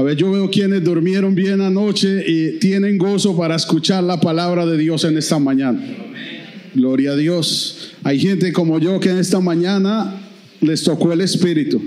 [0.00, 4.64] A ver, yo veo quienes durmieron bien anoche y tienen gozo para escuchar la palabra
[4.64, 5.78] de Dios en esta mañana.
[6.74, 7.90] Gloria a Dios.
[8.02, 10.22] Hay gente como yo que en esta mañana
[10.62, 11.82] les tocó el Espíritu.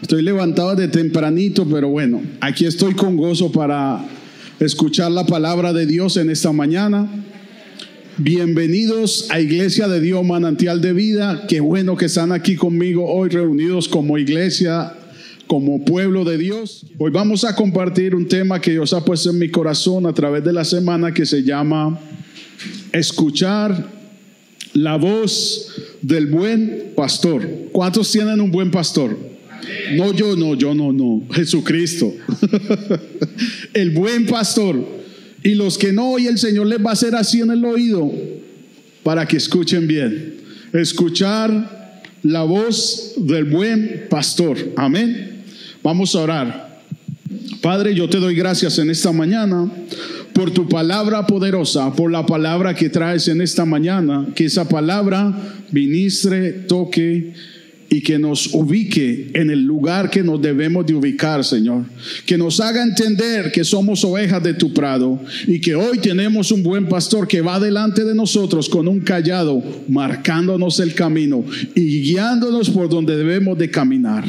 [0.00, 4.04] Estoy levantado de tempranito, pero bueno, aquí estoy con gozo para
[4.58, 7.08] escuchar la palabra de Dios en esta mañana.
[8.16, 11.46] Bienvenidos a Iglesia de Dios Manantial de Vida.
[11.46, 14.96] Qué bueno que están aquí conmigo hoy reunidos como iglesia
[15.52, 16.86] como pueblo de Dios.
[16.96, 20.42] Hoy vamos a compartir un tema que Dios ha puesto en mi corazón a través
[20.42, 22.00] de la semana que se llama
[22.90, 23.86] Escuchar
[24.72, 25.70] la voz
[26.00, 27.46] del buen pastor.
[27.70, 29.14] ¿Cuántos tienen un buen pastor?
[29.94, 31.22] No, yo no, yo no, no.
[31.30, 32.14] Jesucristo.
[33.74, 34.82] el buen pastor.
[35.44, 38.10] Y los que no, hoy el Señor les va a hacer así en el oído
[39.02, 40.34] para que escuchen bien.
[40.72, 44.56] Escuchar la voz del buen pastor.
[44.76, 45.31] Amén.
[45.82, 46.80] Vamos a orar.
[47.60, 49.70] Padre, yo te doy gracias en esta mañana
[50.32, 55.32] por tu palabra poderosa, por la palabra que traes en esta mañana, que esa palabra
[55.70, 57.32] ministre, toque
[57.92, 61.84] y que nos ubique en el lugar que nos debemos de ubicar, Señor.
[62.24, 66.62] Que nos haga entender que somos ovejas de tu prado y que hoy tenemos un
[66.62, 72.70] buen pastor que va delante de nosotros con un callado, marcándonos el camino y guiándonos
[72.70, 74.24] por donde debemos de caminar.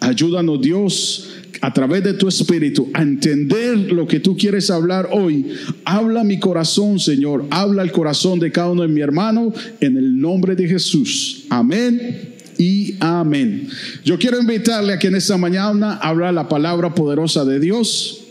[0.00, 1.28] Ayúdanos Dios
[1.60, 5.46] a través de tu espíritu a entender lo que tú quieres hablar hoy.
[5.84, 7.46] Habla mi corazón, Señor.
[7.50, 11.44] Habla el corazón de cada uno de mi hermano en el nombre de Jesús.
[11.50, 13.68] Amén y amén.
[14.04, 18.22] Yo quiero invitarle a que en esta mañana habla la palabra poderosa de Dios.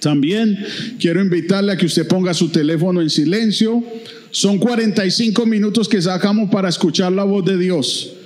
[0.00, 0.58] También
[1.00, 3.82] quiero invitarle a que usted ponga su teléfono en silencio.
[4.30, 8.17] Son 45 minutos que sacamos para escuchar la voz de Dios.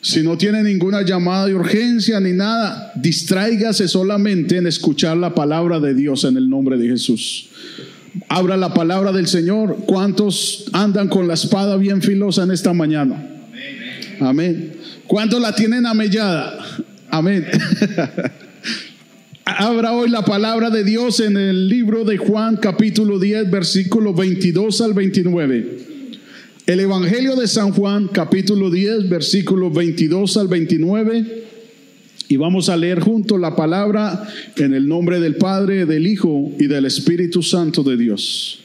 [0.00, 5.80] Si no tiene ninguna llamada de urgencia ni nada, distráigase solamente en escuchar la palabra
[5.80, 7.48] de Dios en el nombre de Jesús.
[8.28, 9.78] Abra la palabra del Señor.
[9.86, 13.26] ¿Cuántos andan con la espada bien filosa en esta mañana?
[14.20, 14.74] Amén.
[15.06, 16.58] ¿Cuántos la tienen amellada?
[17.10, 17.46] Amén.
[19.44, 24.80] Abra hoy la palabra de Dios en el libro de Juan capítulo 10 versículo 22
[24.80, 25.95] al 29.
[26.66, 31.44] El Evangelio de San Juan, capítulo 10, versículos 22 al 29.
[32.26, 36.66] Y vamos a leer junto la palabra en el nombre del Padre, del Hijo y
[36.66, 38.64] del Espíritu Santo de Dios.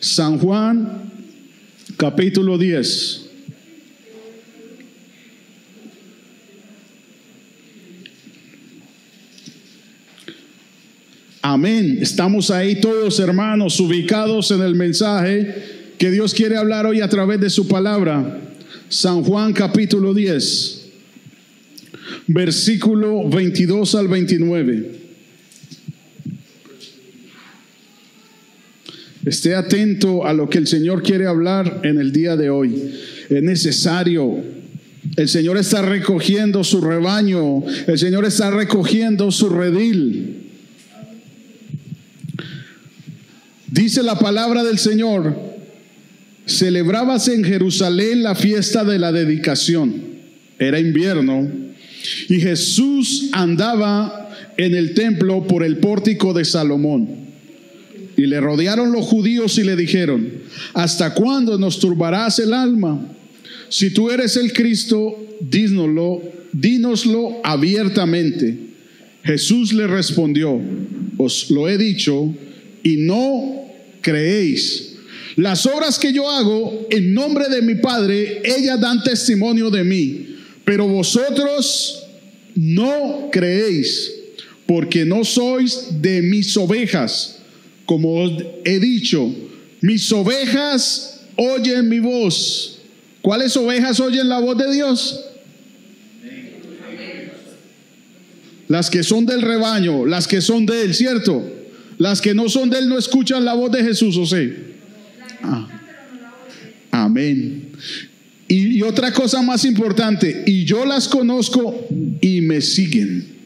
[0.00, 1.12] San Juan,
[1.96, 3.26] capítulo 10.
[11.42, 11.98] Amén.
[12.00, 17.40] Estamos ahí todos hermanos ubicados en el mensaje que Dios quiere hablar hoy a través
[17.40, 18.40] de su palabra.
[18.88, 20.88] San Juan capítulo 10,
[22.28, 24.90] versículo 22 al 29.
[29.24, 32.92] Esté atento a lo que el Señor quiere hablar en el día de hoy.
[33.28, 34.36] Es necesario.
[35.16, 37.64] El Señor está recogiendo su rebaño.
[37.88, 40.42] El Señor está recogiendo su redil.
[43.66, 45.45] Dice la palabra del Señor
[46.46, 50.16] celebrábase en Jerusalén la fiesta de la dedicación.
[50.58, 51.50] Era invierno
[52.28, 57.26] y Jesús andaba en el templo por el pórtico de Salomón.
[58.16, 60.26] Y le rodearon los judíos y le dijeron,
[60.72, 63.06] ¿hasta cuándo nos turbarás el alma?
[63.68, 68.56] Si tú eres el Cristo, dínoslo, dínoslo abiertamente.
[69.22, 70.58] Jesús le respondió,
[71.18, 72.32] os lo he dicho
[72.82, 73.66] y no
[74.00, 74.85] creéis.
[75.36, 80.36] Las obras que yo hago en nombre de mi Padre, ellas dan testimonio de mí,
[80.64, 82.02] pero vosotros
[82.54, 84.14] no creéis,
[84.66, 87.36] porque no sois de mis ovejas,
[87.84, 88.32] como os
[88.64, 89.30] he dicho,
[89.82, 92.78] mis ovejas oyen mi voz.
[93.20, 95.20] ¿Cuáles ovejas oyen la voz de Dios?
[98.68, 101.44] Las que son del rebaño, las que son de él, ¿cierto?
[101.98, 104.52] Las que no son de él no escuchan la voz de Jesús, ¿o sí?
[105.42, 105.68] Ah.
[106.90, 107.70] Amén.
[108.48, 111.86] Y, y otra cosa más importante, y yo las conozco
[112.20, 113.36] y me siguen.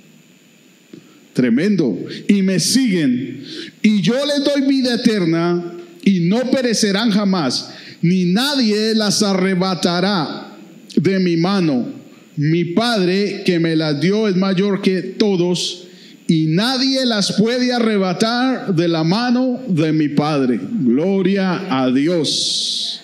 [1.32, 1.98] Tremendo.
[2.28, 3.44] Y me siguen.
[3.82, 7.70] Y yo les doy vida eterna y no perecerán jamás,
[8.02, 10.56] ni nadie las arrebatará
[10.96, 12.00] de mi mano.
[12.36, 15.86] Mi Padre que me las dio es mayor que todos
[16.30, 20.60] y nadie las puede arrebatar de la mano de mi Padre.
[20.62, 23.00] Gloria a Dios.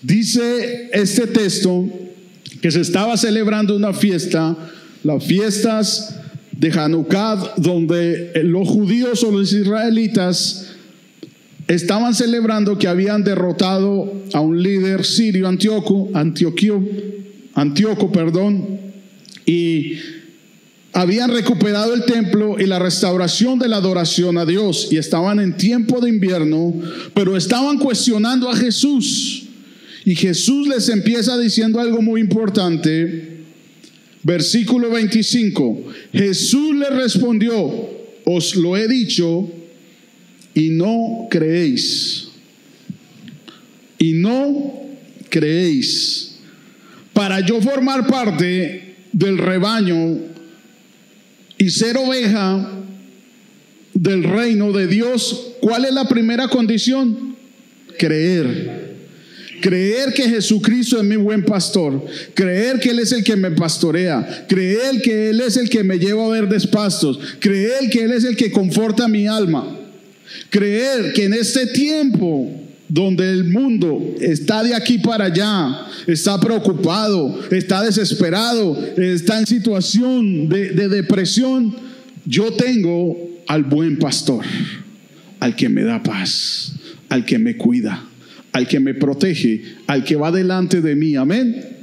[0.00, 1.86] Dice este texto
[2.62, 4.56] que se estaba celebrando una fiesta,
[5.04, 6.20] las fiestas
[6.52, 10.68] de Hanukkah, donde los judíos o los israelitas
[11.66, 16.82] estaban celebrando que habían derrotado a un líder sirio, Antíoco, Antioquio,
[17.52, 18.80] Antíoco, perdón,
[19.44, 19.98] y
[20.98, 25.56] habían recuperado el templo y la restauración de la adoración a Dios y estaban en
[25.56, 26.74] tiempo de invierno,
[27.14, 29.44] pero estaban cuestionando a Jesús.
[30.04, 33.44] Y Jesús les empieza diciendo algo muy importante.
[34.24, 35.84] Versículo 25.
[36.12, 37.54] Jesús le respondió,
[38.24, 39.48] os lo he dicho
[40.52, 42.26] y no creéis.
[43.98, 44.82] Y no
[45.28, 46.38] creéis.
[47.12, 50.37] Para yo formar parte del rebaño
[51.58, 52.72] y ser oveja
[53.92, 57.36] del reino de Dios, ¿cuál es la primera condición?
[57.98, 58.96] Creer.
[59.60, 64.46] Creer que Jesucristo es mi buen pastor, creer que Él es el que me pastorea,
[64.48, 68.22] creer que Él es el que me lleva a ver despastos, creer que Él es
[68.22, 69.76] el que conforta mi alma,
[70.48, 77.38] creer que en este tiempo donde el mundo está de aquí para allá, está preocupado,
[77.50, 81.76] está desesperado, está en situación de, de depresión,
[82.24, 84.44] yo tengo al buen pastor,
[85.40, 86.72] al que me da paz,
[87.10, 88.04] al que me cuida,
[88.52, 91.16] al que me protege, al que va delante de mí.
[91.16, 91.76] Amén.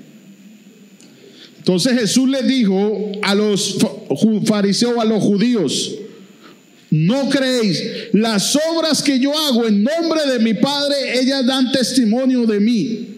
[1.58, 3.78] Entonces Jesús le dijo a los
[4.46, 5.96] fariseos, a los judíos,
[6.96, 7.84] no creéis,
[8.14, 13.16] las obras que yo hago en nombre de mi Padre, ellas dan testimonio de mí.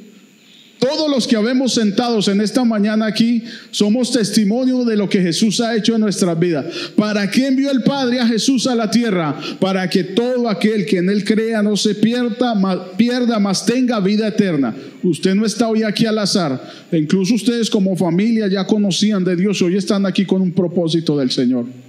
[0.80, 5.60] Todos los que habemos sentados en esta mañana aquí somos testimonio de lo que Jesús
[5.60, 6.68] ha hecho en nuestra vida.
[6.96, 9.40] ¿Para qué envió el Padre a Jesús a la tierra?
[9.60, 14.28] Para que todo aquel que en Él crea no se pierda, pierda, más tenga vida
[14.28, 14.76] eterna.
[15.04, 16.62] Usted no está hoy aquí al azar.
[16.92, 19.62] Incluso ustedes como familia ya conocían de Dios.
[19.62, 21.87] Hoy están aquí con un propósito del Señor.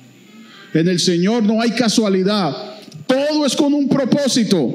[0.75, 2.55] En el Señor no hay casualidad.
[3.07, 4.75] Todo es con un propósito.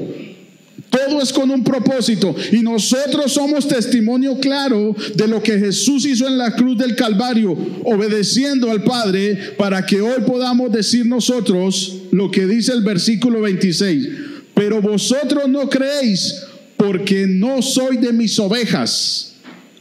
[0.89, 2.35] Todo es con un propósito.
[2.51, 7.57] Y nosotros somos testimonio claro de lo que Jesús hizo en la cruz del Calvario,
[7.83, 14.07] obedeciendo al Padre, para que hoy podamos decir nosotros lo que dice el versículo 26.
[14.53, 16.43] Pero vosotros no creéis
[16.77, 19.33] porque no soy de mis ovejas,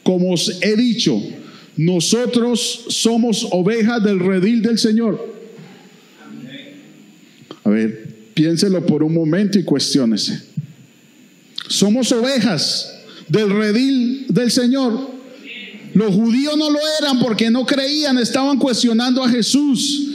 [0.02, 1.20] como os he dicho.
[1.76, 5.31] Nosotros somos ovejas del redil del Señor.
[7.64, 10.42] A ver, piénselo por un momento y cuestiónese.
[11.68, 12.92] Somos ovejas
[13.28, 15.10] del redil del Señor.
[15.94, 20.08] Los judíos no lo eran porque no creían, estaban cuestionando a Jesús.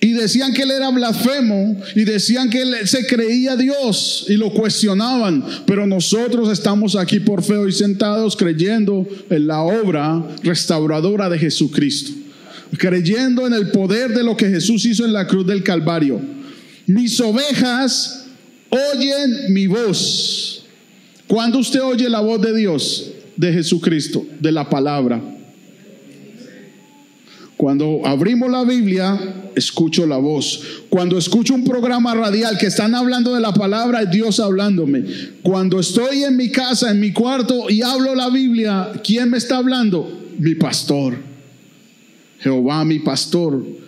[0.00, 4.52] Y decían que él era blasfemo y decían que él se creía Dios y lo
[4.52, 5.44] cuestionaban.
[5.64, 12.10] Pero nosotros estamos aquí por fe hoy sentados creyendo en la obra restauradora de Jesucristo.
[12.76, 16.20] Creyendo en el poder de lo que Jesús hizo en la cruz del Calvario.
[16.92, 18.26] Mis ovejas
[18.68, 20.62] oyen mi voz
[21.26, 25.18] cuando usted oye la voz de Dios, de Jesucristo, de la palabra?
[27.56, 29.18] Cuando abrimos la Biblia,
[29.54, 30.60] escucho la voz.
[30.90, 35.04] Cuando escucho un programa radial que están hablando de la palabra, es Dios hablándome.
[35.40, 39.56] Cuando estoy en mi casa, en mi cuarto y hablo la Biblia, ¿quién me está
[39.56, 40.28] hablando?
[40.38, 41.16] Mi pastor.
[42.40, 43.81] Jehová, mi pastor.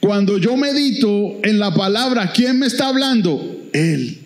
[0.00, 3.68] Cuando yo medito en la palabra, ¿quién me está hablando?
[3.72, 4.18] Él.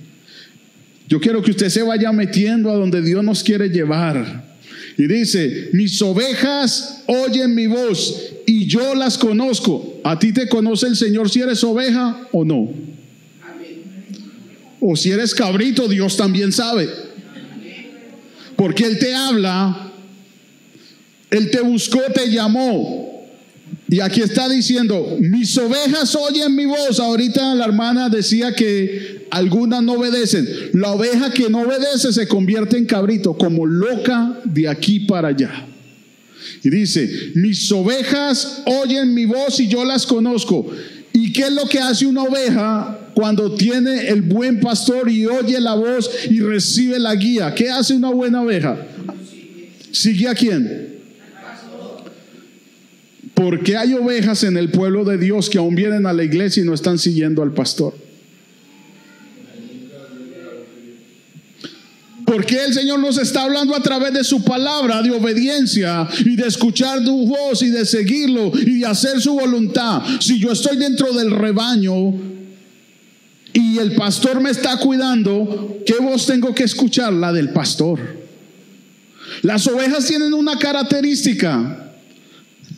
[1.08, 4.52] Yo quiero que usted se vaya metiendo a donde Dios nos quiere llevar.
[4.98, 10.00] Y dice, mis ovejas oyen mi voz y yo las conozco.
[10.04, 12.70] ¿A ti te conoce el Señor si eres oveja o no?
[14.80, 16.88] O si eres cabrito, Dios también sabe.
[18.56, 19.92] Porque Él te habla,
[21.30, 23.11] Él te buscó, te llamó.
[23.92, 26.98] Y aquí está diciendo, mis ovejas oyen mi voz.
[26.98, 30.48] Ahorita la hermana decía que algunas no obedecen.
[30.72, 35.66] La oveja que no obedece se convierte en cabrito, como loca de aquí para allá.
[36.64, 40.70] Y dice, mis ovejas oyen mi voz y yo las conozco.
[41.12, 45.60] ¿Y qué es lo que hace una oveja cuando tiene el buen pastor y oye
[45.60, 47.54] la voz y recibe la guía?
[47.54, 48.86] ¿Qué hace una buena oveja?
[49.90, 50.91] ¿Sigue a quién?
[53.34, 56.66] Porque hay ovejas en el pueblo de Dios que aún vienen a la iglesia y
[56.66, 57.94] no están siguiendo al pastor?
[62.32, 66.46] Porque el Señor nos está hablando a través de su palabra de obediencia y de
[66.46, 70.02] escuchar tu voz y de seguirlo y de hacer su voluntad.
[70.18, 72.14] Si yo estoy dentro del rebaño
[73.52, 77.12] y el pastor me está cuidando, ¿qué voz tengo que escuchar?
[77.12, 78.00] La del pastor.
[79.42, 81.91] Las ovejas tienen una característica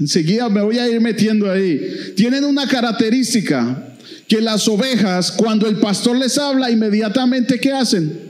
[0.05, 1.81] Enseguida me voy a ir metiendo ahí.
[2.15, 3.97] Tienen una característica
[4.29, 8.21] que las ovejas, cuando el pastor les habla, inmediatamente ¿qué hacen?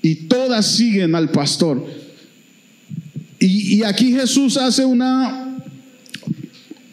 [0.00, 1.84] Y todas siguen al pastor.
[3.40, 5.58] Y, y aquí Jesús hace una,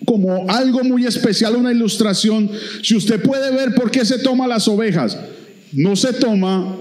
[0.06, 2.50] como algo muy especial, una ilustración.
[2.82, 5.20] Si usted puede ver por qué se toma las ovejas,
[5.72, 6.80] no se toma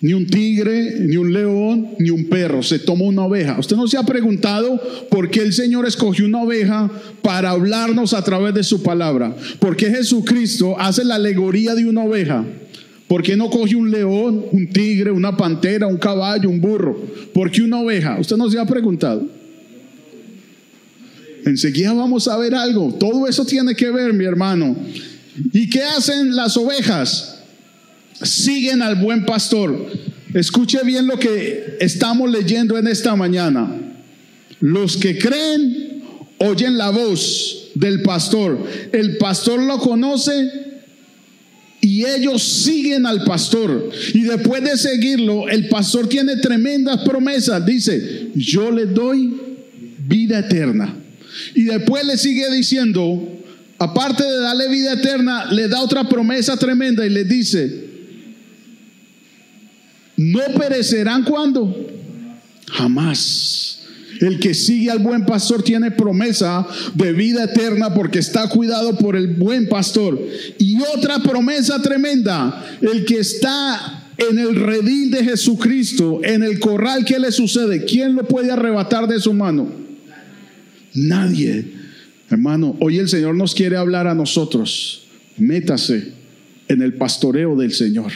[0.00, 2.62] ni un tigre, ni un león, ni un perro.
[2.62, 3.58] Se toma una oveja.
[3.58, 6.90] ¿Usted no se ha preguntado por qué el Señor escogió una oveja
[7.22, 9.34] para hablarnos a través de su palabra?
[9.58, 12.44] ¿Por qué Jesucristo hace la alegoría de una oveja?
[13.08, 16.98] ¿Por qué no coge un león, un tigre, una pantera, un caballo, un burro?
[17.32, 18.18] ¿Por qué una oveja?
[18.18, 19.26] ¿Usted no se ha preguntado?
[21.44, 22.92] Enseguida vamos a ver algo.
[22.94, 24.76] Todo eso tiene que ver, mi hermano.
[25.52, 27.35] ¿Y qué hacen las ovejas?
[28.22, 29.90] Siguen al buen pastor.
[30.34, 33.68] Escuche bien lo que estamos leyendo en esta mañana.
[34.60, 36.02] Los que creen
[36.38, 38.58] oyen la voz del pastor.
[38.92, 40.50] El pastor lo conoce
[41.80, 43.90] y ellos siguen al pastor.
[44.12, 47.64] Y después de seguirlo, el pastor tiene tremendas promesas.
[47.64, 49.34] Dice, yo le doy
[50.06, 50.94] vida eterna.
[51.54, 53.40] Y después le sigue diciendo,
[53.78, 57.85] aparte de darle vida eterna, le da otra promesa tremenda y le dice,
[60.16, 61.74] no perecerán cuando?
[62.68, 63.80] Jamás.
[64.20, 69.14] El que sigue al buen pastor tiene promesa de vida eterna porque está cuidado por
[69.14, 70.18] el buen pastor.
[70.58, 77.04] Y otra promesa tremenda, el que está en el redil de Jesucristo, en el corral,
[77.04, 77.84] ¿qué le sucede?
[77.84, 79.70] ¿Quién lo puede arrebatar de su mano?
[80.94, 81.72] Nadie.
[82.30, 85.06] Hermano, hoy el Señor nos quiere hablar a nosotros.
[85.36, 86.12] Métase
[86.68, 88.12] en el pastoreo del Señor.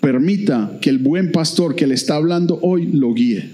[0.00, 3.50] Permita que el buen pastor que le está hablando hoy lo guíe.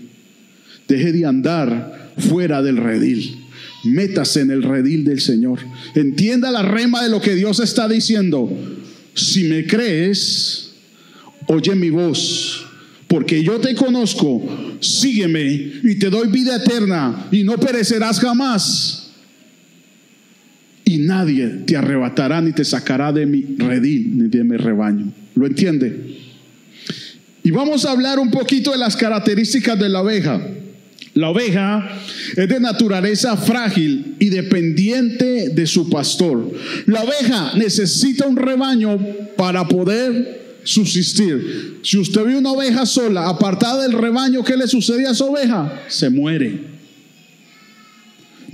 [0.88, 3.36] Deje de andar fuera del redil.
[3.84, 5.60] Métase en el redil del Señor.
[5.94, 8.50] Entienda la rema de lo que Dios está diciendo.
[9.14, 10.72] Si me crees,
[11.46, 12.66] oye mi voz.
[13.06, 15.44] Porque yo te conozco, sígueme
[15.84, 19.12] y te doy vida eterna y no perecerás jamás.
[20.84, 25.12] Y nadie te arrebatará ni te sacará de mi redil ni de mi rebaño.
[25.34, 26.23] ¿Lo entiende?
[27.44, 30.40] Y vamos a hablar un poquito de las características de la oveja.
[31.12, 32.00] La oveja
[32.34, 36.50] es de naturaleza frágil y dependiente de su pastor.
[36.86, 38.98] La oveja necesita un rebaño
[39.36, 41.80] para poder subsistir.
[41.82, 45.82] Si usted ve una oveja sola, apartada del rebaño, ¿qué le sucede a esa oveja?
[45.86, 46.73] Se muere.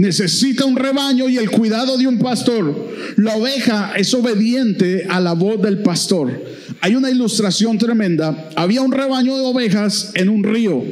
[0.01, 2.91] Necesita un rebaño y el cuidado de un pastor.
[3.17, 6.41] La oveja es obediente a la voz del pastor
[6.81, 8.51] hay una ilustración tremenda.
[8.57, 10.83] Había un rebaño de ovejas en un río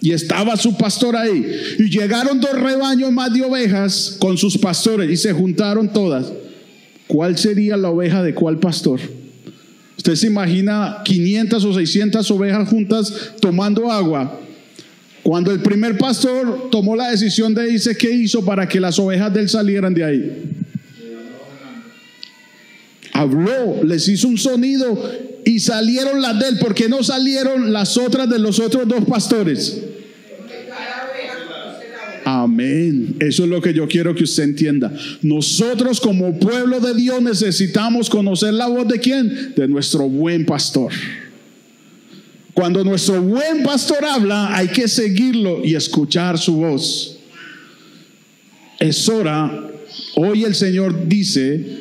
[0.00, 1.46] y estaba su pastor ahí.
[1.78, 6.32] Y llegaron dos rebaños más de ovejas con sus pastores y se juntaron todas.
[7.06, 9.00] ¿Cuál sería la oveja de cuál pastor?
[9.96, 14.40] Usted se imagina 500 o 600 ovejas juntas tomando agua.
[15.22, 19.32] Cuando el primer pastor tomó la decisión de irse, ¿qué hizo para que las ovejas
[19.32, 20.50] de él salieran de ahí?
[23.20, 25.10] habló, les hizo un sonido
[25.44, 29.82] y salieron las de él, porque no salieron las otras de los otros dos pastores.
[32.24, 33.16] Amén.
[33.18, 34.92] Eso es lo que yo quiero que usted entienda.
[35.20, 39.52] Nosotros como pueblo de Dios necesitamos conocer la voz de quién?
[39.56, 40.92] De nuestro buen pastor.
[42.54, 47.18] Cuando nuestro buen pastor habla, hay que seguirlo y escuchar su voz.
[48.78, 49.70] Es hora,
[50.16, 51.80] hoy el Señor dice,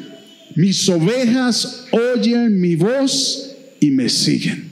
[0.55, 4.69] mis ovejas oyen mi voz y me siguen.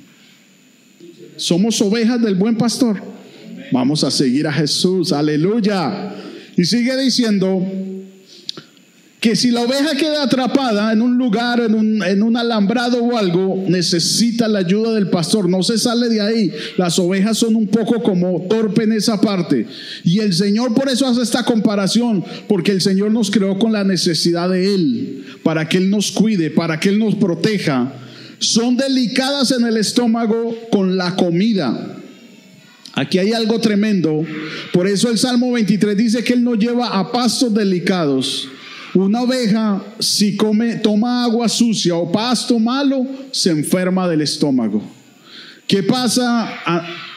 [1.38, 3.02] Somos ovejas del buen pastor.
[3.72, 5.12] Vamos a seguir a Jesús.
[5.12, 6.16] Aleluya.
[6.58, 7.62] Y sigue diciendo,
[9.20, 14.48] que si la oveja queda atrapada en un lugar, en un, alambrado o algo, necesita
[14.48, 16.54] la ayuda del pastor, no se sale de ahí.
[16.78, 19.66] Las ovejas son un poco como torpe en esa parte.
[20.04, 23.84] Y el Señor por eso hace esta comparación, porque el Señor nos creó con la
[23.84, 27.92] necesidad de Él, para que Él nos cuide, para que Él nos proteja.
[28.38, 31.98] Son delicadas en el estómago con la comida.
[32.94, 34.24] Aquí hay algo tremendo.
[34.72, 38.50] Por eso el Salmo 23 dice que Él nos lleva a pastos delicados
[39.06, 44.82] una oveja, si come, toma agua sucia o pasto malo, se enferma del estómago.
[45.68, 46.48] ¿Qué pasa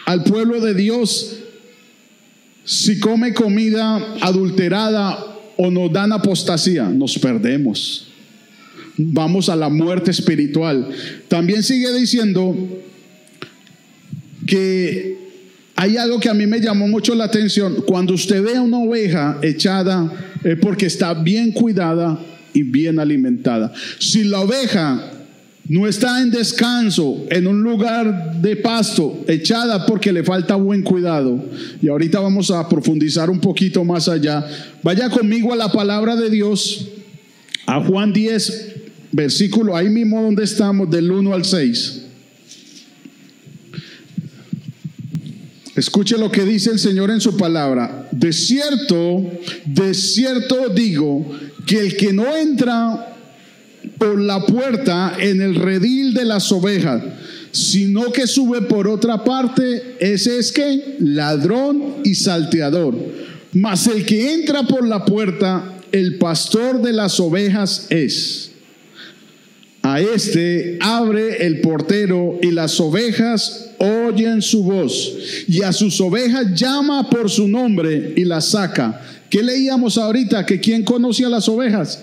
[0.05, 1.37] al pueblo de Dios
[2.65, 5.17] si come comida adulterada
[5.57, 6.89] o nos dan apostasía?
[6.89, 8.09] Nos perdemos.
[8.97, 10.89] Vamos a la muerte espiritual.
[11.29, 12.55] También sigue diciendo
[14.47, 15.20] que
[15.81, 17.77] hay algo que a mí me llamó mucho la atención.
[17.87, 20.13] Cuando usted ve a una oveja echada,
[20.45, 22.21] es porque está bien cuidada
[22.53, 23.73] y bien alimentada.
[23.99, 25.11] Si la oveja
[25.71, 31.43] no está en descanso, en un lugar de pasto, echada porque le falta buen cuidado.
[31.81, 34.47] Y ahorita vamos a profundizar un poquito más allá.
[34.83, 36.89] Vaya conmigo a la palabra de Dios,
[37.65, 38.75] a Juan 10,
[39.13, 42.00] versículo, ahí mismo donde estamos, del 1 al 6.
[45.81, 48.07] Escuche lo que dice el Señor en su palabra.
[48.13, 49.25] De cierto,
[49.65, 51.27] de cierto digo
[51.67, 53.17] que el que no entra
[53.97, 57.03] por la puerta en el redil de las ovejas,
[57.51, 62.95] sino que sube por otra parte, ese es que ladrón y salteador.
[63.55, 68.50] Mas el que entra por la puerta, el pastor de las ovejas es.
[69.83, 75.17] A este abre el portero y las ovejas oyen su voz
[75.49, 79.01] y a sus ovejas llama por su nombre y las saca.
[79.31, 80.45] ¿Qué leíamos ahorita?
[80.45, 82.03] Que quién conoce a las ovejas.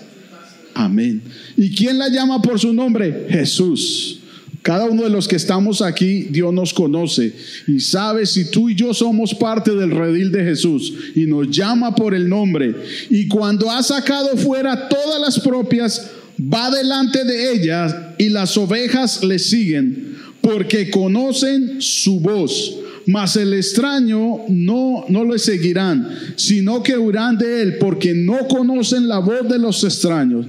[0.74, 1.22] Amén.
[1.56, 3.26] ¿Y quién la llama por su nombre?
[3.28, 4.20] Jesús.
[4.62, 7.32] Cada uno de los que estamos aquí, Dios nos conoce
[7.66, 11.94] y sabe si tú y yo somos parte del redil de Jesús y nos llama
[11.94, 12.74] por el nombre.
[13.08, 19.24] Y cuando ha sacado fuera todas las propias, va delante de ellas y las ovejas
[19.24, 22.76] le siguen porque conocen su voz.
[23.06, 29.08] Mas el extraño no, no le seguirán, sino que huirán de él porque no conocen
[29.08, 30.46] la voz de los extraños.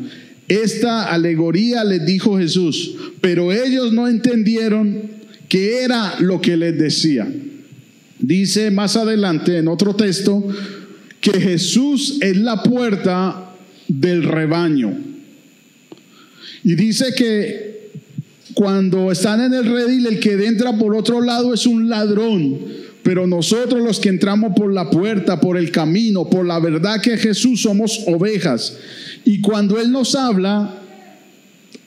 [0.50, 5.03] Esta alegoría les dijo Jesús, pero ellos no entendieron
[5.48, 7.31] qué era lo que les decía.
[8.19, 10.46] Dice más adelante en otro texto
[11.22, 13.55] que Jesús es la puerta
[13.88, 15.09] del rebaño.
[16.63, 17.92] Y dice que
[18.54, 22.60] cuando están en el redil, el que entra por otro lado es un ladrón.
[23.04, 27.18] Pero nosotros los que entramos por la puerta, por el camino, por la verdad que
[27.18, 28.75] Jesús somos ovejas.
[29.25, 30.80] Y cuando Él nos habla,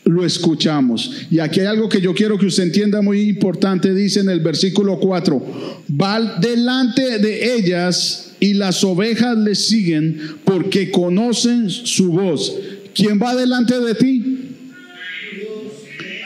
[0.04, 1.26] lo escuchamos.
[1.30, 4.40] Y aquí hay algo que yo quiero que usted entienda muy importante, dice en el
[4.40, 12.52] versículo 4, va delante de ellas y las ovejas le siguen porque conocen su voz.
[12.94, 14.41] ¿Quién va delante de ti?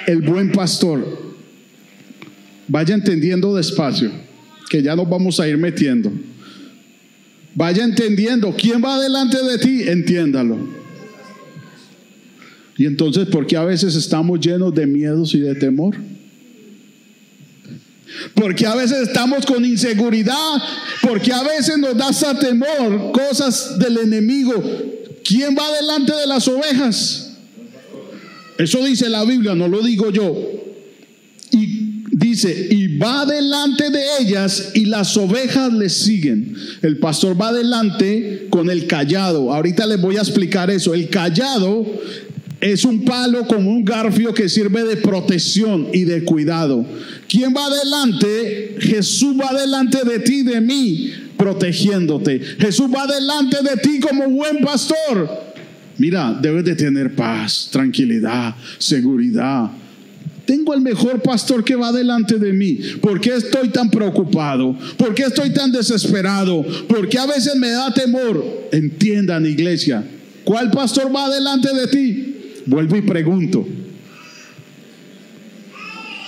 [0.06, 1.26] El buen pastor.
[2.68, 4.10] Vaya entendiendo despacio,
[4.68, 6.12] que ya nos vamos a ir metiendo.
[7.54, 9.82] Vaya entendiendo, ¿quién va delante de ti?
[9.88, 10.58] Entiéndalo.
[12.76, 15.96] Y entonces, ¿por qué a veces estamos llenos de miedos y de temor?
[18.34, 20.62] Porque a veces estamos con inseguridad,
[21.02, 24.62] porque a veces nos da hasta temor cosas del enemigo.
[25.24, 27.25] ¿Quién va delante de las ovejas?
[28.58, 30.34] Eso dice la Biblia, no lo digo yo.
[31.52, 36.56] Y dice, y va delante de ellas y las ovejas le siguen.
[36.82, 39.52] El pastor va delante con el callado.
[39.52, 40.94] Ahorita les voy a explicar eso.
[40.94, 41.84] El callado
[42.60, 46.86] es un palo con un garfio que sirve de protección y de cuidado.
[47.28, 48.76] ¿Quién va delante?
[48.80, 52.40] Jesús va delante de ti, de mí, protegiéndote.
[52.58, 55.45] Jesús va delante de ti como buen pastor
[55.98, 59.70] Mira, debes de tener paz, tranquilidad, seguridad.
[60.44, 62.78] Tengo el mejor pastor que va delante de mí.
[63.00, 64.78] ¿Por qué estoy tan preocupado?
[64.96, 66.64] ¿Por qué estoy tan desesperado?
[66.86, 68.68] ¿Por qué a veces me da temor?
[68.70, 70.04] Entiendan, iglesia.
[70.44, 72.34] ¿Cuál pastor va delante de ti?
[72.66, 73.66] Vuelvo y pregunto.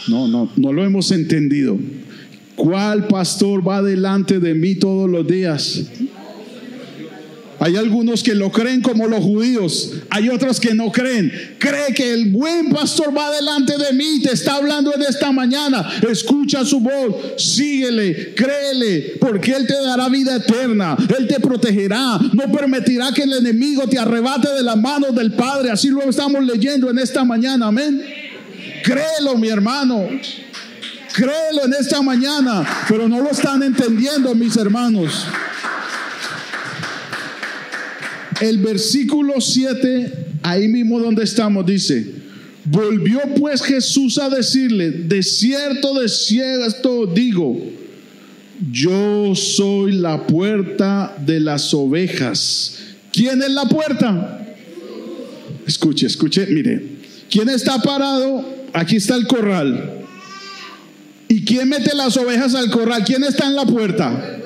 [0.09, 1.79] No, no, no lo hemos entendido.
[2.57, 5.85] ¿Cuál pastor va delante de mí todos los días?
[7.61, 11.57] Hay algunos que lo creen como los judíos, hay otros que no creen.
[11.59, 15.89] Cree que el buen pastor va delante de mí, te está hablando en esta mañana.
[16.09, 22.53] Escucha su voz, síguele, créele, porque Él te dará vida eterna, Él te protegerá, no
[22.53, 25.71] permitirá que el enemigo te arrebate de las manos del Padre.
[25.71, 28.03] Así lo estamos leyendo en esta mañana, amén.
[28.85, 30.09] Créelo, mi hermano.
[31.13, 35.27] Créelo en esta mañana, pero no lo están entendiendo, mis hermanos.
[38.41, 42.07] El versículo 7, ahí mismo donde estamos, dice,
[42.65, 47.59] volvió pues Jesús a decirle, de cierto, de cierto digo,
[48.71, 52.79] yo soy la puerta de las ovejas.
[53.13, 54.47] ¿Quién es la puerta?
[55.67, 56.83] Escuche, escuche, mire,
[57.31, 58.45] ¿quién está parado?
[58.73, 60.07] Aquí está el corral.
[61.29, 63.05] ¿Y quién mete las ovejas al corral?
[63.05, 64.39] ¿Quién está en la puerta?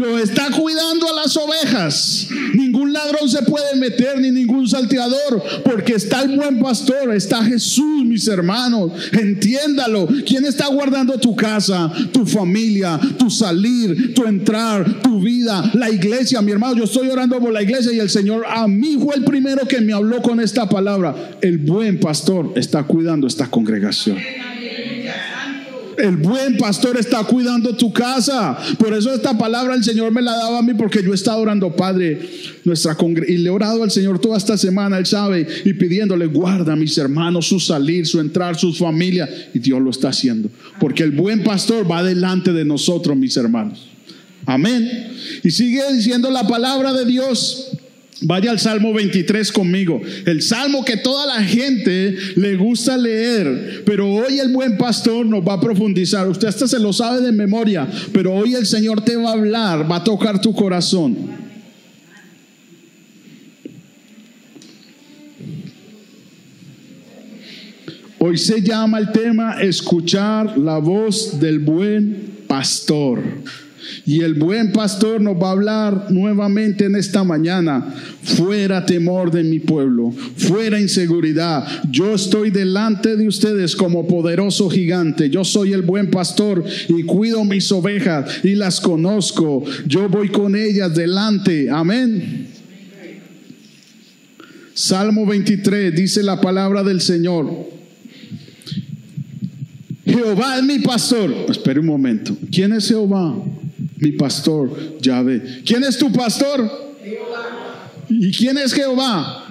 [0.00, 2.26] Lo está cuidando a las ovejas.
[2.54, 8.04] Ningún ladrón se puede meter ni ningún salteador porque está el buen pastor, está Jesús,
[8.04, 8.92] mis hermanos.
[9.12, 10.08] Entiéndalo.
[10.26, 16.40] ¿Quién está guardando tu casa, tu familia, tu salir, tu entrar, tu vida, la iglesia?
[16.40, 19.24] Mi hermano, yo estoy orando por la iglesia y el Señor a mí fue el
[19.24, 21.38] primero que me habló con esta palabra.
[21.42, 24.16] El buen pastor está cuidando esta congregación.
[26.02, 28.56] El buen pastor está cuidando tu casa.
[28.78, 31.74] Por eso esta palabra el Señor me la daba a mí porque yo estaba orando,
[31.76, 32.20] Padre,
[32.64, 32.96] nuestra
[33.28, 36.76] y le he orado al Señor toda esta semana, Él sabe, y pidiéndole, guarda a
[36.76, 39.28] mis hermanos, su salir, su entrar, sus familias.
[39.54, 40.50] Y Dios lo está haciendo.
[40.78, 43.88] Porque el buen pastor va delante de nosotros, mis hermanos.
[44.46, 44.88] Amén.
[45.44, 47.68] Y sigue diciendo la palabra de Dios.
[48.22, 50.00] Vaya al Salmo 23 conmigo.
[50.26, 53.82] El salmo que toda la gente le gusta leer.
[53.86, 56.28] Pero hoy el buen pastor nos va a profundizar.
[56.28, 57.88] Usted hasta se lo sabe de memoria.
[58.12, 61.16] Pero hoy el Señor te va a hablar, va a tocar tu corazón.
[68.18, 73.22] Hoy se llama el tema escuchar la voz del buen pastor.
[74.06, 77.94] Y el buen pastor nos va a hablar nuevamente en esta mañana.
[78.22, 81.66] Fuera temor de mi pueblo, fuera inseguridad.
[81.90, 85.30] Yo estoy delante de ustedes como poderoso gigante.
[85.30, 89.64] Yo soy el buen pastor y cuido mis ovejas y las conozco.
[89.86, 91.70] Yo voy con ellas delante.
[91.70, 92.48] Amén.
[94.74, 97.68] Salmo 23 dice la palabra del Señor.
[100.06, 101.32] Jehová es mi pastor.
[101.48, 102.36] Espere un momento.
[102.50, 103.36] ¿Quién es Jehová?
[104.00, 105.62] Mi pastor, Yahvé.
[105.64, 106.68] ¿Quién es tu pastor?
[108.08, 109.46] ¿Y quién es Jehová?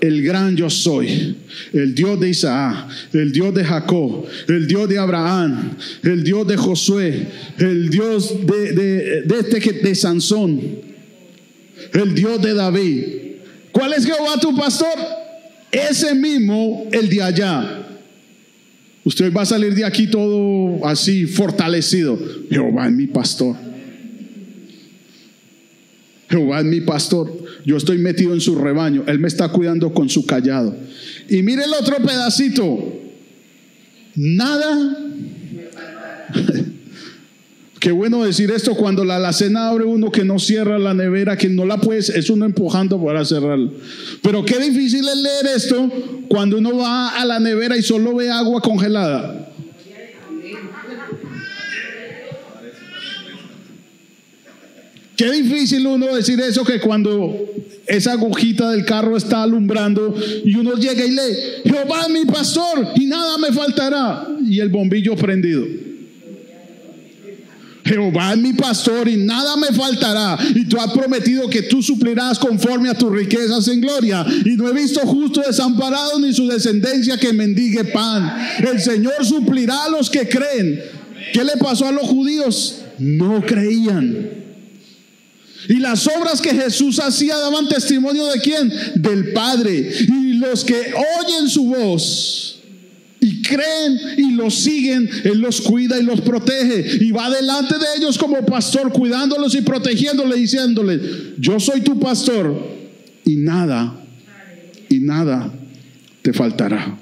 [0.00, 1.36] El gran yo soy,
[1.72, 6.56] el Dios de Isaac, el Dios de Jacob, el Dios de Abraham, el Dios de
[6.56, 10.60] Josué, el Dios de, de, de, este, de Sansón,
[11.92, 13.04] el Dios de David.
[13.70, 14.98] ¿Cuál es Jehová tu pastor?
[15.70, 17.81] Ese mismo, el de allá.
[19.04, 22.18] Usted va a salir de aquí todo así fortalecido.
[22.50, 23.56] Jehová es mi pastor.
[26.28, 27.32] Jehová es mi pastor.
[27.64, 29.04] Yo estoy metido en su rebaño.
[29.06, 30.76] Él me está cuidando con su callado.
[31.28, 33.00] Y mire el otro pedacito.
[34.14, 34.98] Nada
[37.82, 41.48] Qué bueno decir esto cuando la alacena abre uno que no cierra la nevera, que
[41.48, 43.72] no la puedes, es uno empujando para cerrarla.
[44.22, 45.90] Pero qué difícil es leer esto
[46.28, 49.48] cuando uno va a la nevera y solo ve agua congelada.
[55.16, 57.36] Qué difícil uno decir eso que cuando
[57.88, 60.14] esa agujita del carro está alumbrando
[60.44, 64.28] y uno llega y lee, Jehová mi pastor y nada me faltará.
[64.48, 65.91] Y el bombillo prendido.
[67.84, 70.38] Jehová es mi pastor y nada me faltará.
[70.54, 74.24] Y tú has prometido que tú suplirás conforme a tus riquezas en gloria.
[74.44, 78.32] Y no he visto justo desamparado ni su descendencia que mendigue pan.
[78.58, 80.80] El Señor suplirá a los que creen.
[81.32, 82.82] ¿Qué le pasó a los judíos?
[82.98, 84.42] No creían.
[85.68, 88.72] Y las obras que Jesús hacía daban testimonio de quién?
[88.96, 89.92] Del Padre.
[90.08, 92.51] Y los que oyen su voz
[93.22, 97.86] y creen y los siguen, Él los cuida y los protege y va delante de
[97.96, 101.00] ellos como pastor, cuidándolos y protegiéndoles, diciéndoles,
[101.38, 102.52] yo soy tu pastor
[103.24, 104.04] y nada,
[104.88, 105.54] y nada
[106.20, 106.98] te faltará.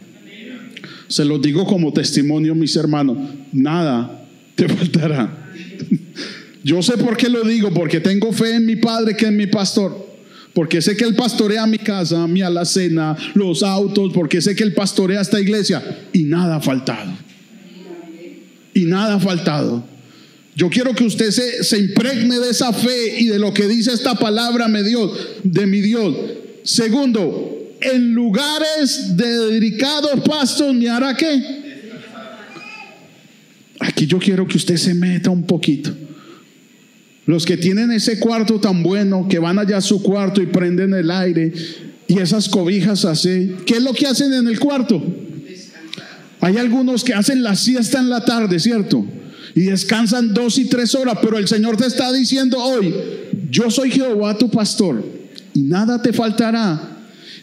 [1.09, 3.16] Se los digo como testimonio, mis hermanos,
[3.52, 5.48] nada te faltará.
[6.62, 9.46] Yo sé por qué lo digo, porque tengo fe en mi Padre que es mi
[9.46, 10.10] pastor.
[10.55, 14.75] Porque sé que Él pastorea mi casa, mi alacena, los autos, porque sé que Él
[14.75, 15.83] pastorea esta iglesia
[16.13, 17.13] y nada ha faltado.
[18.75, 19.85] Y nada ha faltado.
[20.57, 23.93] Yo quiero que usted se, se impregne de esa fe y de lo que dice
[23.93, 25.13] esta palabra de, Dios,
[25.45, 26.15] de mi Dios.
[26.65, 31.61] Segundo, en lugares de dedicados pastos me hará qué.
[33.79, 35.95] Aquí yo quiero que usted se meta un poquito.
[37.31, 40.93] Los que tienen ese cuarto tan bueno, que van allá a su cuarto y prenden
[40.95, 41.53] el aire
[42.09, 45.01] y esas cobijas así, ¿qué es lo que hacen en el cuarto?
[46.40, 49.07] Hay algunos que hacen la siesta en la tarde, ¿cierto?
[49.55, 52.93] Y descansan dos y tres horas, pero el Señor te está diciendo hoy,
[53.49, 55.01] yo soy Jehová tu pastor
[55.55, 56.99] y nada te faltará.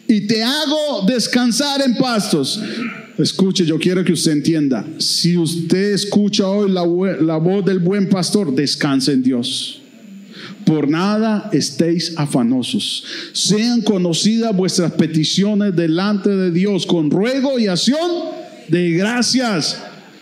[0.06, 2.60] Y te hago descansar en pastos.
[3.17, 6.86] Escuche, yo quiero que usted entienda, si usted escucha hoy la,
[7.19, 9.82] la voz del buen pastor, descanse en Dios.
[10.65, 13.03] Por nada estéis afanosos.
[13.34, 18.12] Sean conocidas vuestras peticiones delante de Dios con ruego y acción
[18.67, 19.77] de gracias.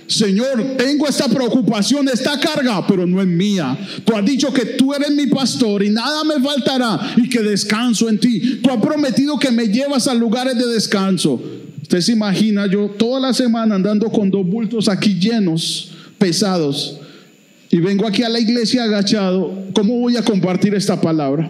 [0.08, 3.77] Señor, tengo esta preocupación, esta carga, pero no es mía.
[4.05, 8.08] Tú has dicho que tú eres mi pastor y nada me faltará y que descanso
[8.08, 8.60] en ti.
[8.63, 11.41] Tú has prometido que me llevas a lugares de descanso.
[11.86, 16.98] Usted se imagina yo toda la semana andando con dos bultos aquí llenos, pesados,
[17.69, 19.54] y vengo aquí a la iglesia agachado.
[19.71, 21.48] ¿Cómo voy a compartir esta palabra?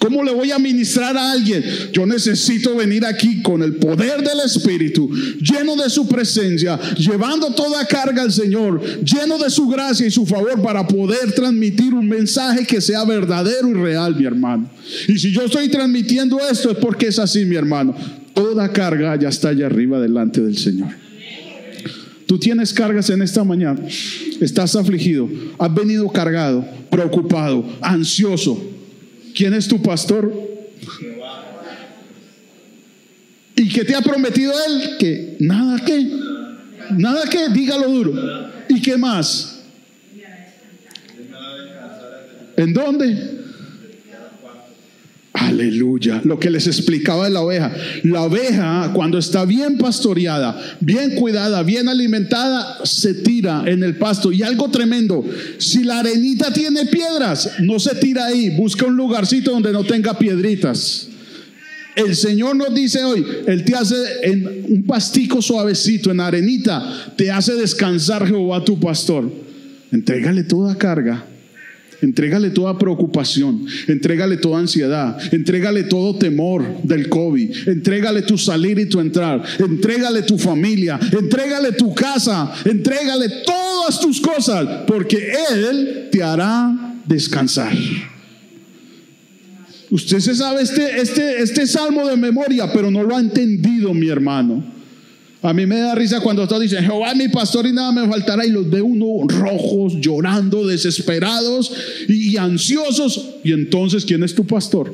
[0.00, 1.64] ¿Cómo le voy a ministrar a alguien?
[1.92, 5.08] Yo necesito venir aquí con el poder del Espíritu,
[5.40, 10.26] lleno de su presencia, llevando toda carga al Señor, lleno de su gracia y su
[10.26, 14.68] favor para poder transmitir un mensaje que sea verdadero y real, mi hermano.
[15.06, 17.94] Y si yo estoy transmitiendo esto es porque es así, mi hermano.
[18.36, 20.90] Toda carga ya está allá arriba delante del Señor.
[22.26, 23.80] Tú tienes cargas en esta mañana,
[24.40, 28.76] estás afligido, has venido cargado, preocupado, ansioso
[29.36, 30.32] ¿Quién es tu pastor?
[33.54, 34.96] ¿Y qué te ha prometido él?
[34.98, 36.10] Que nada que,
[36.92, 38.14] nada que, dígalo duro.
[38.70, 39.60] ¿Y qué más?
[42.56, 43.35] ¿En dónde?
[45.38, 46.22] Aleluya.
[46.24, 47.70] Lo que les explicaba de la oveja.
[48.04, 54.32] La oveja, cuando está bien pastoreada, bien cuidada, bien alimentada, se tira en el pasto.
[54.32, 55.24] Y algo tremendo,
[55.58, 58.50] si la arenita tiene piedras, no se tira ahí.
[58.56, 61.08] Busca un lugarcito donde no tenga piedritas.
[61.94, 67.30] El Señor nos dice hoy, Él te hace en un pastico suavecito, en arenita, te
[67.30, 69.30] hace descansar Jehová tu pastor.
[69.92, 71.26] Entrégale toda carga
[72.02, 78.86] Entrégale toda preocupación, entrégale toda ansiedad, entrégale todo temor del COVID, entrégale tu salir y
[78.86, 86.22] tu entrar, entrégale tu familia, entrégale tu casa, entrégale todas tus cosas, porque Él te
[86.22, 87.74] hará descansar.
[89.90, 94.08] Usted se sabe este, este, este salmo de memoria, pero no lo ha entendido, mi
[94.08, 94.75] hermano.
[95.46, 98.44] A mí me da risa cuando todos dicen, Jehová mi pastor y nada me faltará.
[98.44, 101.72] Y los ve uno rojos, llorando, desesperados
[102.08, 103.36] y, ansiosos.
[103.44, 104.92] Y entonces, ¿quién es tu pastor?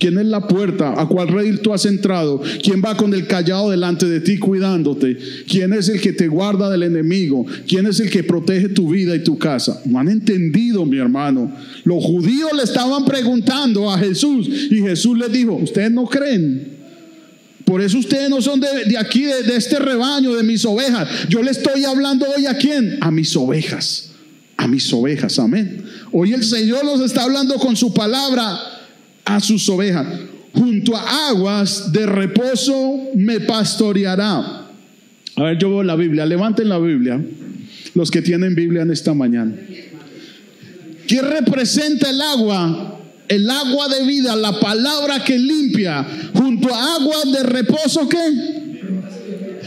[0.00, 1.00] ¿Quién es la puerta?
[1.00, 2.42] ¿A cuál rey tú has entrado?
[2.64, 5.16] ¿Quién va con el callado delante de ti cuidándote?
[5.48, 7.46] ¿Quién es el que te guarda del enemigo?
[7.68, 9.80] ¿Quién es el que protege tu vida y tu casa?
[9.84, 11.54] No han entendido, mi hermano.
[11.84, 16.73] Los judíos le estaban preguntando a Jesús y Jesús les dijo, ¿ustedes no creen?
[17.64, 21.08] Por eso ustedes no son de, aquí, de, este rebaño, de mis ovejas.
[21.28, 22.98] Yo le estoy hablando hoy a quién?
[23.00, 24.10] A mis ovejas.
[24.56, 25.82] A mis ovejas, amén.
[26.12, 28.58] Hoy el Señor los está hablando con su palabra
[29.24, 30.06] a sus ovejas.
[30.52, 34.68] Junto a aguas de reposo me pastoreará.
[35.36, 36.26] A ver, yo veo la Biblia.
[36.26, 37.20] Levanten la Biblia.
[37.94, 39.56] Los que tienen Biblia en esta mañana.
[41.06, 43.00] ¿Qué representa el agua?
[43.28, 48.18] El agua de vida, la palabra que limpia, junto a agua de reposo ¿qué?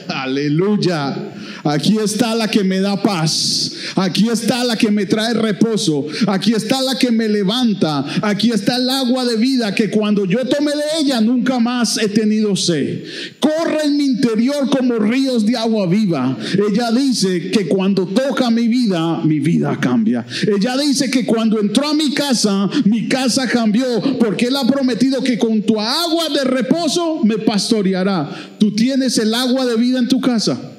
[0.08, 1.27] Aleluya.
[1.68, 3.72] Aquí está la que me da paz.
[3.96, 6.06] Aquí está la que me trae reposo.
[6.28, 8.06] Aquí está la que me levanta.
[8.22, 12.08] Aquí está el agua de vida que cuando yo tome de ella nunca más he
[12.08, 13.04] tenido sed.
[13.40, 16.38] Corre en mi interior como ríos de agua viva.
[16.54, 20.26] Ella dice que cuando toca mi vida, mi vida cambia.
[20.48, 23.86] Ella dice que cuando entró a mi casa, mi casa cambió
[24.20, 28.30] porque Él ha prometido que con tu agua de reposo me pastoreará.
[28.58, 30.74] Tú tienes el agua de vida en tu casa.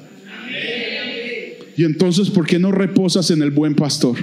[1.79, 4.17] Y entonces, ¿por qué no reposas en el buen pastor?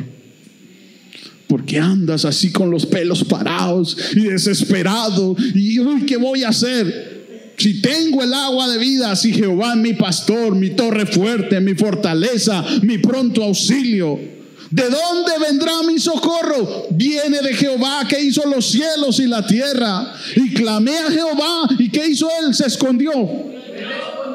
[1.48, 5.34] Porque andas así con los pelos parados y desesperado.
[5.54, 7.54] Y uy, ¿qué voy a hacer?
[7.56, 11.72] Si tengo el agua de vida, si Jehová es mi pastor, mi torre fuerte, mi
[11.72, 14.20] fortaleza, mi pronto auxilio.
[14.70, 16.88] ¿De dónde vendrá mi socorro?
[16.90, 20.12] Viene de Jehová que hizo los cielos y la tierra.
[20.34, 21.70] Y clamé a Jehová.
[21.78, 22.54] ¿Y qué hizo él?
[22.54, 23.12] Se escondió.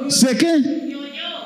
[0.07, 0.80] ¿Sé qué?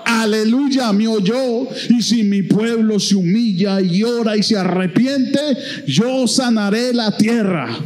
[0.06, 1.68] Aleluya, me oyó.
[1.89, 5.39] Y si mi pueblo se humilla y llora y se arrepiente,
[5.88, 7.78] yo sanaré la tierra.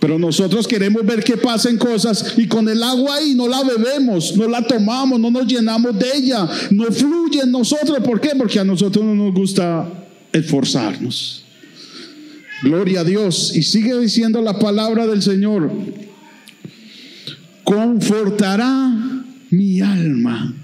[0.00, 4.36] Pero nosotros queremos ver que pasen cosas y con el agua ahí no la bebemos,
[4.36, 7.98] no la tomamos, no nos llenamos de ella, no fluye en nosotros.
[8.04, 8.30] ¿Por qué?
[8.38, 9.88] Porque a nosotros no nos gusta
[10.32, 11.44] esforzarnos.
[12.62, 13.56] Gloria a Dios.
[13.56, 15.70] Y sigue diciendo la palabra del Señor.
[17.64, 20.54] Confortará mi alma.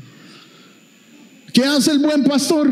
[1.52, 2.70] ¿Qué hace el buen pastor?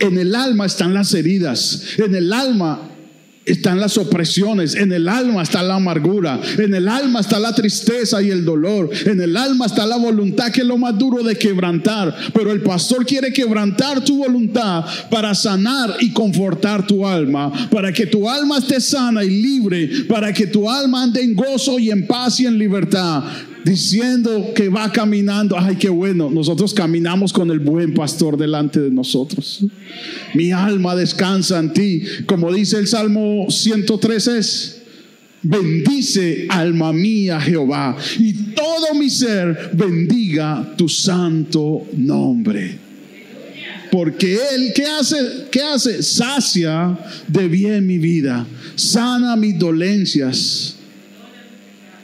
[0.00, 2.87] En el alma están las heridas, en el alma
[3.48, 8.22] están las opresiones, en el alma está la amargura, en el alma está la tristeza
[8.22, 11.36] y el dolor, en el alma está la voluntad que es lo más duro de
[11.36, 12.14] quebrantar.
[12.32, 18.06] Pero el pastor quiere quebrantar tu voluntad para sanar y confortar tu alma, para que
[18.06, 22.06] tu alma esté sana y libre, para que tu alma ande en gozo y en
[22.06, 23.24] paz y en libertad.
[23.68, 25.58] Diciendo que va caminando.
[25.58, 26.30] Ay, qué bueno.
[26.30, 29.64] Nosotros caminamos con el buen pastor delante de nosotros.
[30.34, 32.02] Mi alma descansa en ti.
[32.26, 34.74] Como dice el Salmo 103 es.
[35.40, 42.76] Bendice alma mía Jehová y todo mi ser bendiga tu santo nombre.
[43.90, 45.16] Porque Él, ¿qué hace?
[45.50, 46.02] ¿Qué hace?
[46.02, 50.77] Sacia de bien mi vida, sana mis dolencias.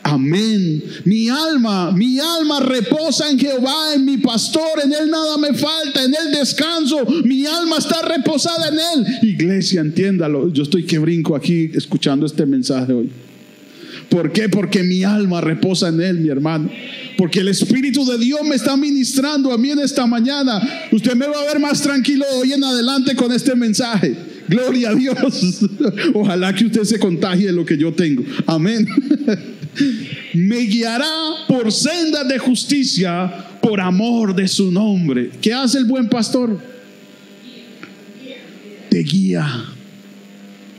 [0.06, 0.84] Amén.
[1.06, 6.04] Mi alma, mi alma reposa en Jehová, en mi pastor, en Él nada me falta,
[6.04, 9.18] en Él descanso, mi alma está reposada en Él.
[9.22, 13.10] Iglesia, entiéndalo, yo estoy que brinco aquí escuchando este mensaje hoy.
[14.10, 14.50] ¿Por qué?
[14.50, 16.70] Porque mi alma reposa en Él, mi hermano.
[17.16, 20.60] Porque el Espíritu de Dios me está ministrando a mí en esta mañana.
[20.92, 24.14] Usted me va a ver más tranquilo hoy en adelante con este mensaje.
[24.48, 25.60] Gloria a Dios.
[26.14, 28.22] Ojalá que usted se contagie de lo que yo tengo.
[28.46, 28.86] Amén.
[30.34, 35.30] Me guiará por sendas de justicia por amor de su nombre.
[35.40, 36.58] ¿Qué hace el buen pastor?
[38.90, 39.73] Te guía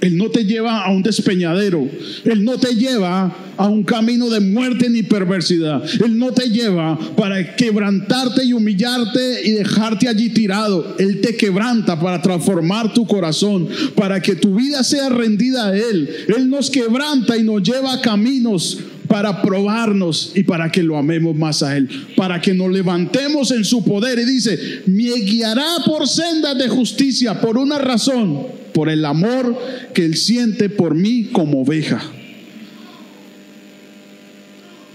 [0.06, 1.90] él no te lleva a un despeñadero.
[2.26, 5.84] Él no te lleva a un camino de muerte ni perversidad.
[6.06, 10.96] Él no te lleva para quebrantarte y humillarte y dejarte allí tirado.
[11.00, 16.08] Él te quebranta para transformar tu corazón, para que tu vida sea rendida a Él.
[16.38, 21.36] Él nos quebranta y nos lleva a caminos para probarnos y para que lo amemos
[21.36, 24.20] más a Él, para que nos levantemos en su poder.
[24.20, 29.58] Y dice, me guiará por sendas de justicia por una razón por el amor
[29.94, 32.04] que Él siente por mí como oveja.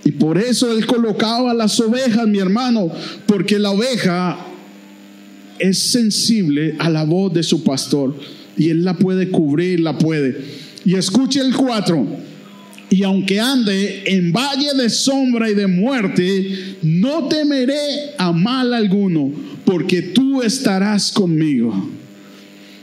[0.05, 2.93] Y por eso Él colocaba las ovejas, mi hermano,
[3.25, 4.39] porque la oveja
[5.59, 8.15] es sensible a la voz de su pastor
[8.55, 10.37] y Él la puede cubrir, la puede.
[10.85, 12.07] Y escuche el 4.
[12.91, 19.33] Y aunque ande en valle de sombra y de muerte, no temeré a mal alguno,
[19.65, 22.00] porque tú estarás conmigo.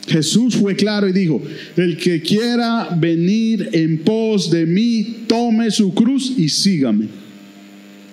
[0.07, 1.41] Jesús fue claro y dijo,
[1.75, 7.07] el que quiera venir en pos de mí, tome su cruz y sígame.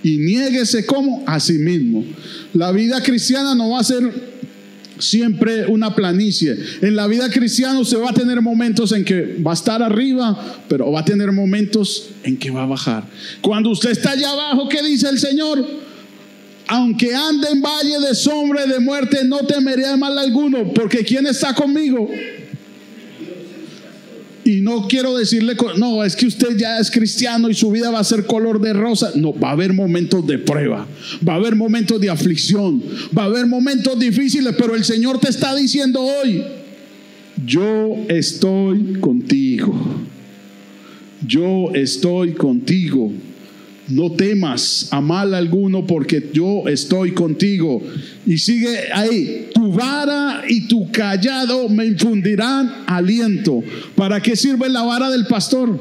[0.03, 2.05] Y niéguese como a sí mismo.
[2.53, 4.35] La vida cristiana no va a ser
[4.99, 6.57] siempre una planicie.
[6.83, 10.63] En la vida cristiana se va a tener momentos en que va a estar arriba,
[10.69, 13.05] pero va a tener momentos en que va a bajar.
[13.41, 15.84] Cuando usted está allá abajo, ¿qué dice el Señor?
[16.67, 21.27] Aunque ande en valle de sombra y de muerte, no temeré mal alguno, porque ¿quién
[21.27, 22.09] está conmigo?
[24.45, 28.01] Y no quiero decirle, no, es que usted ya es cristiano y su vida va
[28.01, 29.13] a ser color de rosa.
[29.15, 30.87] No, va a haber momentos de prueba,
[31.27, 32.83] va a haber momentos de aflicción,
[33.17, 36.45] va a haber momentos difíciles, pero el Señor te está diciendo hoy,
[37.47, 39.75] yo estoy contigo,
[41.27, 43.13] yo estoy contigo.
[43.89, 47.83] No temas a mal alguno porque yo estoy contigo.
[48.25, 53.63] Y sigue ahí, tu vara y tu callado me infundirán aliento.
[53.95, 55.79] ¿Para qué sirve la vara del pastor?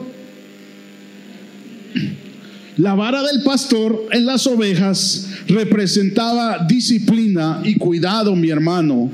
[2.78, 9.10] La vara del pastor en las ovejas representaba disciplina y cuidado, mi hermano.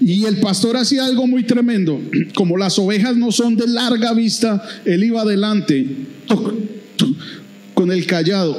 [0.00, 2.00] Y el pastor hacía algo muy tremendo.
[2.34, 5.86] Como las ovejas no son de larga vista, él iba adelante
[7.82, 8.56] con el callado.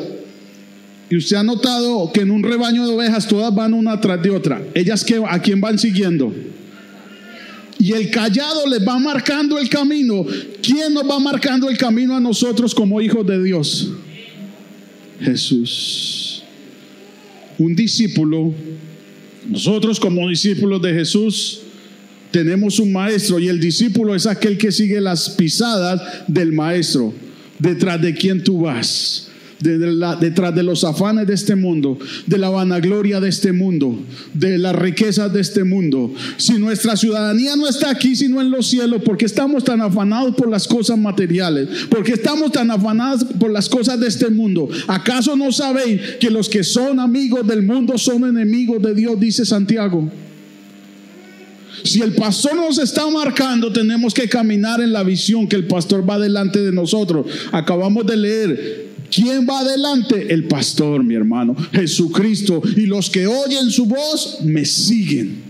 [1.10, 4.30] Y usted ha notado que en un rebaño de ovejas todas van una tras de
[4.30, 4.62] otra.
[4.74, 6.34] Ellas que a quién van siguiendo.
[7.80, 10.26] Y el callado les va marcando el camino.
[10.62, 13.94] ¿Quién nos va marcando el camino a nosotros como hijos de Dios?
[15.22, 16.44] Jesús.
[17.58, 18.54] Un discípulo,
[19.48, 21.62] nosotros como discípulos de Jesús,
[22.30, 27.14] tenemos un maestro y el discípulo es aquel que sigue las pisadas del maestro
[27.60, 29.30] detrás de quién tú vas.
[30.20, 33.98] detrás de los afanes de este mundo, de la vanagloria de este mundo,
[34.34, 36.14] de las riquezas de este mundo.
[36.36, 40.50] Si nuestra ciudadanía no está aquí, sino en los cielos, porque estamos tan afanados por
[40.50, 44.68] las cosas materiales, porque estamos tan afanados por las cosas de este mundo.
[44.88, 49.46] ¿Acaso no sabéis que los que son amigos del mundo son enemigos de Dios, dice
[49.46, 50.12] Santiago?
[51.84, 56.10] Si el pastor nos está marcando, tenemos que caminar en la visión que el pastor
[56.10, 57.26] va delante de nosotros.
[57.52, 60.34] Acabamos de leer, ¿quién va adelante?
[60.34, 62.62] El pastor, mi hermano, Jesucristo.
[62.78, 65.44] Y los que oyen su voz, me siguen.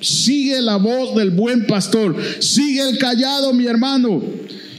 [0.00, 2.16] Sigue la voz del buen pastor.
[2.38, 4.22] Sigue el callado, mi hermano.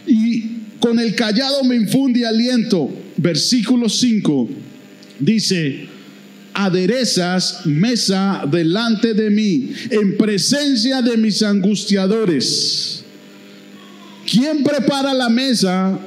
[0.08, 0.44] Y
[0.80, 2.90] con el callado me infunde aliento.
[3.18, 4.50] Versículo 5
[5.20, 5.88] dice,
[6.56, 13.04] aderezas mesa delante de mí, en presencia de mis angustiadores.
[14.26, 16.00] ¿Quién prepara la mesa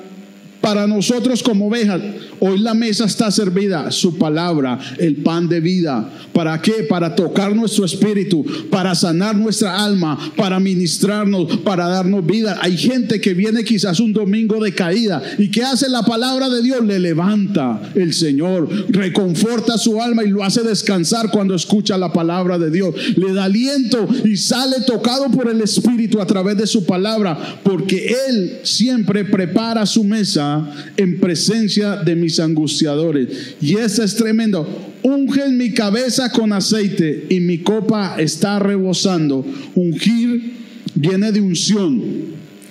[0.68, 1.98] para nosotros como ovejas.
[2.40, 6.10] Hoy la mesa está servida, su palabra, el pan de vida.
[6.34, 6.84] ¿Para qué?
[6.86, 12.58] Para tocar nuestro espíritu, para sanar nuestra alma, para ministrarnos, para darnos vida.
[12.60, 16.60] Hay gente que viene quizás un domingo de caída y que hace la palabra de
[16.60, 22.12] Dios, le levanta el Señor, reconforta su alma y lo hace descansar cuando escucha la
[22.12, 22.94] palabra de Dios.
[23.16, 28.14] Le da aliento y sale tocado por el Espíritu a través de su palabra, porque
[28.28, 30.57] Él siempre prepara su mesa
[30.96, 33.56] en presencia de mis angustiadores.
[33.60, 34.66] Y eso es tremendo.
[35.02, 39.44] Unge mi cabeza con aceite y mi copa está rebosando.
[39.74, 40.52] Ungir
[40.94, 42.02] viene de unción.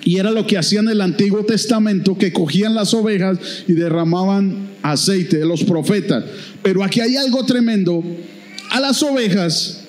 [0.04, 4.68] Y era lo que hacían en el Antiguo Testamento, que cogían las ovejas y derramaban
[4.82, 6.24] aceite, de los profetas.
[6.62, 8.02] Pero aquí hay algo tremendo.
[8.70, 9.84] A las ovejas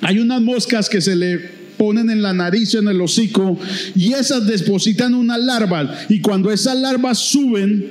[0.00, 3.58] hay unas moscas que se le ponen en la nariz, en el hocico,
[3.94, 6.06] y esas depositan unas larvas.
[6.10, 7.88] Y cuando esas larvas suben,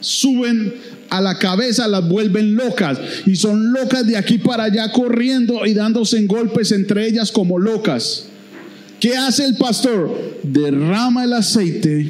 [0.00, 0.74] suben
[1.08, 2.98] a la cabeza, las vuelven locas.
[3.24, 7.58] Y son locas de aquí para allá corriendo y dándose en golpes entre ellas como
[7.58, 8.26] locas.
[9.00, 10.40] ¿Qué hace el pastor?
[10.42, 12.08] Derrama el aceite.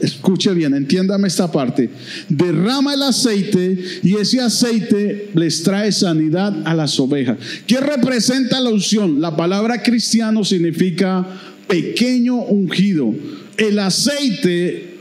[0.00, 1.90] Escuche bien, entiéndame esta parte.
[2.28, 7.38] Derrama el aceite y ese aceite les trae sanidad a las ovejas.
[7.66, 9.20] ¿Qué representa la unción?
[9.20, 11.26] La palabra cristiano significa
[11.66, 13.14] pequeño ungido.
[13.56, 14.94] El aceite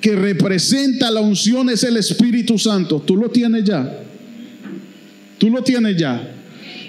[0.00, 3.00] que representa la unción es el Espíritu Santo.
[3.00, 4.02] ¿Tú lo tienes ya?
[5.38, 6.35] ¿Tú lo tienes ya?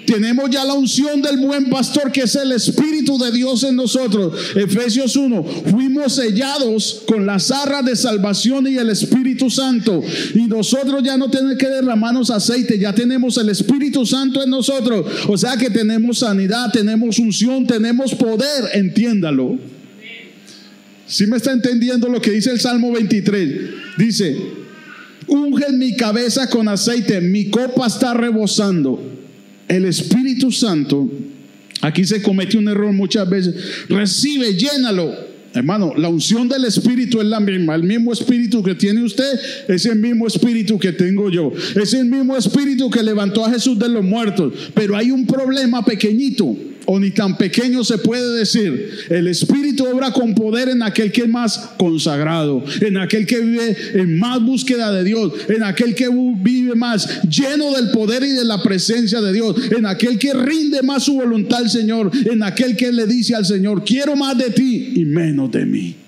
[0.08, 4.32] Tenemos ya la unción del buen pastor que es el Espíritu de Dios en nosotros.
[4.56, 10.02] Efesios 1, fuimos sellados con las arras de salvación y el Espíritu Santo.
[10.34, 15.04] Y nosotros ya no tenemos que derramarnos aceite, ya tenemos el Espíritu Santo en nosotros.
[15.28, 19.58] O sea que tenemos sanidad, tenemos unción, tenemos poder, entiéndalo.
[21.06, 23.50] Si me está entendiendo lo que dice el Salmo 23,
[23.98, 24.38] dice,
[25.26, 29.17] unge mi cabeza con aceite, mi copa está rebosando
[29.68, 31.08] el Espíritu Santo,
[31.80, 33.54] aquí se comete un error muchas veces,
[33.88, 35.28] recibe, llénalo.
[35.54, 37.74] Hermano, la unción del Espíritu es la misma.
[37.74, 41.52] El mismo Espíritu que tiene usted es el mismo Espíritu que tengo yo.
[41.74, 44.52] Es el mismo Espíritu que levantó a Jesús de los muertos.
[44.74, 46.54] Pero hay un problema pequeñito
[46.90, 48.90] o ni tan pequeño se puede decir.
[49.10, 53.76] El Espíritu obra con poder en aquel que es más consagrado, en aquel que vive
[53.92, 58.44] en más búsqueda de Dios, en aquel que vive más lleno del poder y de
[58.44, 62.74] la presencia de Dios, en aquel que rinde más su voluntad al Señor, en aquel
[62.74, 66.07] que le dice al Señor, quiero más de ti y menos de mí.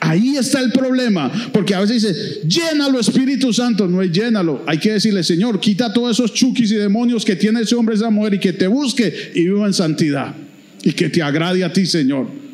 [0.00, 4.78] Ahí está el problema, porque a veces dice, llénalo Espíritu Santo, no es llénalo, hay
[4.78, 8.34] que decirle, Señor, quita todos esos chukis y demonios que tiene ese hombre, esa mujer
[8.34, 10.34] y que te busque y viva en santidad
[10.82, 12.47] y que te agrade a ti, Señor.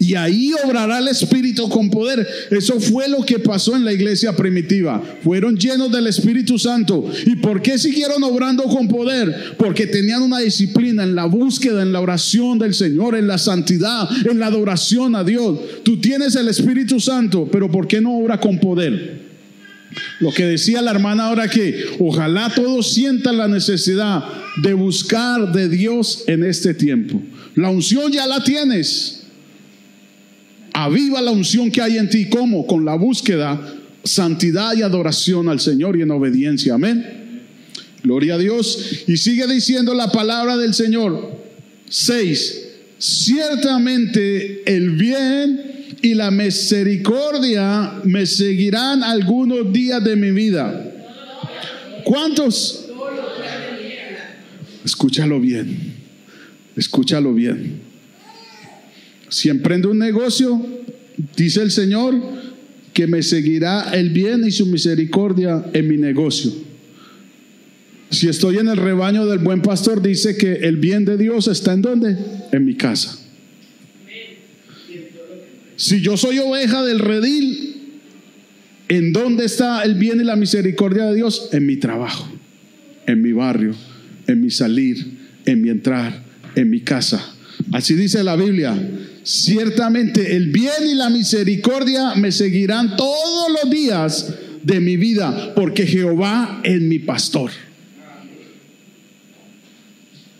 [0.00, 2.26] Y ahí obrará el Espíritu con poder.
[2.50, 5.02] Eso fue lo que pasó en la iglesia primitiva.
[5.22, 7.10] Fueron llenos del Espíritu Santo.
[7.26, 9.56] ¿Y por qué siguieron obrando con poder?
[9.58, 14.08] Porque tenían una disciplina en la búsqueda, en la oración del Señor, en la santidad,
[14.30, 15.58] en la adoración a Dios.
[15.82, 19.26] Tú tienes el Espíritu Santo, pero ¿por qué no obra con poder?
[20.20, 24.24] Lo que decía la hermana ahora que ojalá todos sientan la necesidad
[24.62, 27.20] de buscar de Dios en este tiempo.
[27.54, 29.17] La unción ya la tienes.
[30.80, 32.28] Aviva la unción que hay en ti.
[32.28, 32.64] ¿Cómo?
[32.64, 33.60] Con la búsqueda,
[34.04, 36.74] santidad y adoración al Señor y en obediencia.
[36.74, 37.42] Amén.
[38.04, 39.02] Gloria a Dios.
[39.08, 41.36] Y sigue diciendo la palabra del Señor.
[41.88, 42.68] 6.
[42.96, 50.92] Ciertamente el bien y la misericordia me seguirán algunos días de mi vida.
[52.04, 52.86] ¿Cuántos?
[54.84, 55.96] Escúchalo bien.
[56.76, 57.87] Escúchalo bien.
[59.28, 60.64] Si emprendo un negocio,
[61.36, 62.14] dice el Señor
[62.92, 66.52] que me seguirá el bien y su misericordia en mi negocio.
[68.10, 71.74] Si estoy en el rebaño del buen pastor, dice que el bien de Dios está
[71.74, 72.16] en dónde?
[72.52, 73.18] En mi casa.
[75.76, 78.00] Si yo soy oveja del redil,
[78.88, 81.50] ¿en dónde está el bien y la misericordia de Dios?
[81.52, 82.28] En mi trabajo,
[83.06, 83.74] en mi barrio,
[84.26, 86.24] en mi salir, en mi entrar,
[86.56, 87.24] en mi casa.
[87.70, 88.76] Así dice la Biblia.
[89.28, 95.86] Ciertamente el bien y la misericordia me seguirán todos los días de mi vida, porque
[95.86, 97.50] Jehová es mi pastor.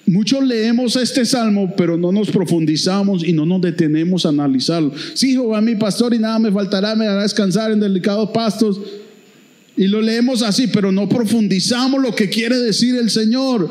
[0.06, 4.94] Muchos leemos este salmo, pero no nos profundizamos y no nos detenemos a analizarlo.
[5.12, 8.80] Sí, Jehová es mi pastor y nada me faltará, me hará descansar en delicados pastos.
[9.76, 13.68] Y lo leemos así, pero no profundizamos lo que quiere decir el Señor.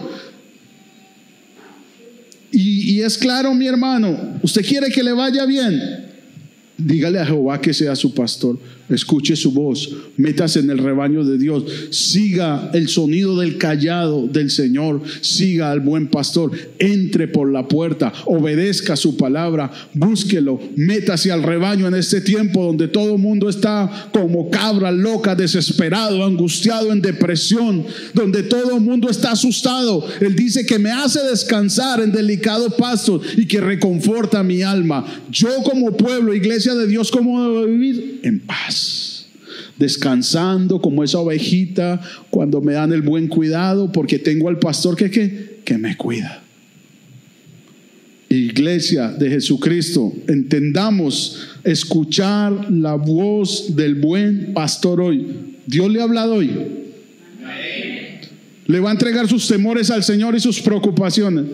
[2.51, 5.81] Y, es claro, mi hermano, usted quiere que le vaya bien.
[6.77, 8.59] Dígale a Jehová que sea su pastor.
[8.89, 14.49] Escuche su voz, métase en el rebaño de Dios, siga el sonido del callado del
[14.49, 21.43] Señor, siga al buen pastor, entre por la puerta, obedezca su palabra, búsquelo, métase al
[21.43, 27.01] rebaño en este tiempo donde todo el mundo está como cabra loca, desesperado, angustiado, en
[27.01, 30.07] depresión, donde todo el mundo está asustado.
[30.21, 35.05] Él dice que me hace descansar en delicado pasto y que reconforta mi alma.
[35.29, 38.21] Yo como pueblo, iglesia de Dios, ¿cómo debo vivir?
[38.23, 38.76] En paz
[39.77, 45.61] descansando como esa ovejita cuando me dan el buen cuidado porque tengo al pastor que,
[45.63, 46.43] que, me cuida.
[48.29, 55.55] Iglesia de Jesucristo, entendamos escuchar la voz del buen pastor hoy.
[55.65, 56.51] Dios le ha hablado hoy.
[58.65, 61.45] Le va a entregar sus temores al Señor y sus preocupaciones.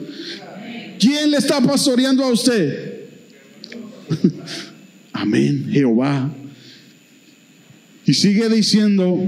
[0.98, 3.02] ¿Quién le está pastoreando a usted?
[5.14, 6.34] Amén, Jehová
[8.06, 9.20] y sigue diciendo,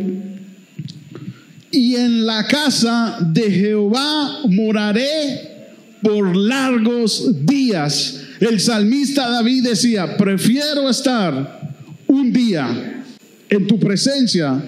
[1.71, 5.55] y en la casa de Jehová moraré
[6.01, 8.21] por largos días.
[8.39, 11.73] El salmista David decía, prefiero estar
[12.07, 13.03] un día
[13.49, 14.63] en tu presencia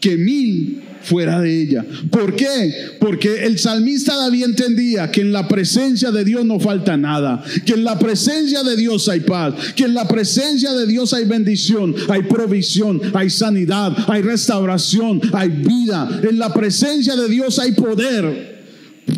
[0.00, 1.84] que mil fuera de ella.
[2.10, 2.96] ¿Por qué?
[2.98, 7.74] Porque el salmista David entendía que en la presencia de Dios no falta nada, que
[7.74, 11.94] en la presencia de Dios hay paz, que en la presencia de Dios hay bendición,
[12.08, 16.20] hay provisión, hay sanidad, hay restauración, hay vida.
[16.28, 18.60] En la presencia de Dios hay poder.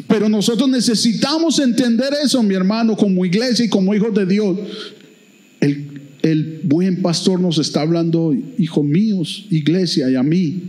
[0.09, 4.59] Pero nosotros necesitamos entender eso, mi hermano, como iglesia y como hijos de Dios.
[5.61, 10.63] El, el buen pastor nos está hablando hoy, hijos míos, iglesia y a mí.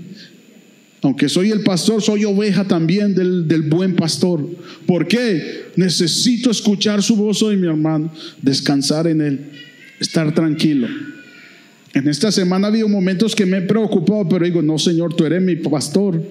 [1.04, 4.42] Aunque soy el pastor, soy oveja también del, del, buen pastor.
[4.88, 5.66] ¿Por qué?
[5.76, 9.52] Necesito escuchar su voz hoy, mi hermano, descansar en él,
[10.00, 10.88] estar tranquilo.
[11.94, 15.26] En esta semana ha habido momentos que me he preocupado, pero digo, no, Señor, tú
[15.26, 16.22] eres mi pastor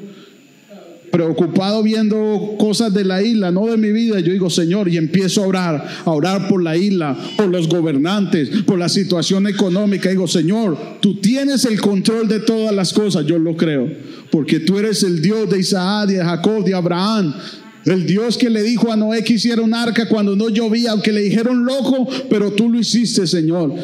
[1.12, 4.18] preocupado viendo cosas de la isla, no de mi vida.
[4.18, 8.48] Yo digo, Señor, y empiezo a orar, a orar por la isla, por los gobernantes,
[8.62, 10.08] por la situación económica.
[10.08, 13.88] Digo, Señor, tú tienes el control de todas las cosas, yo lo creo,
[14.30, 17.34] porque tú eres el Dios de Isaac, de Jacob, de Abraham.
[17.84, 21.12] El Dios que le dijo a Noé que hiciera un arca cuando no llovía, aunque
[21.12, 23.74] le dijeron loco, pero tú lo hiciste, Señor.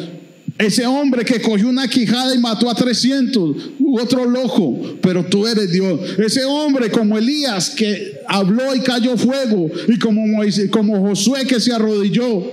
[0.59, 3.55] Ese hombre que cogió una quijada y mató a 300,
[3.97, 6.01] otro loco, pero tú eres Dios.
[6.19, 10.21] Ese hombre como Elías que habló y cayó fuego, y como,
[10.69, 12.43] como Josué que se arrodilló.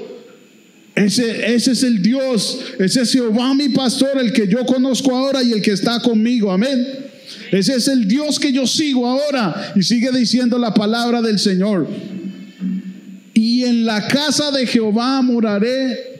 [0.94, 5.42] Ese, ese es el Dios, ese es Jehová mi pastor, el que yo conozco ahora
[5.42, 6.52] y el que está conmigo.
[6.52, 6.86] Amén.
[7.50, 9.72] Ese es el Dios que yo sigo ahora.
[9.74, 11.88] Y sigue diciendo la palabra del Señor.
[13.34, 16.15] Y en la casa de Jehová moraré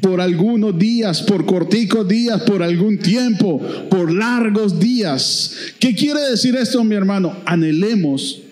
[0.00, 5.54] por algunos días, por corticos días, por algún tiempo, por largos días.
[5.78, 7.36] ¿Qué quiere decir esto, mi hermano?
[7.44, 8.42] Anhelemos,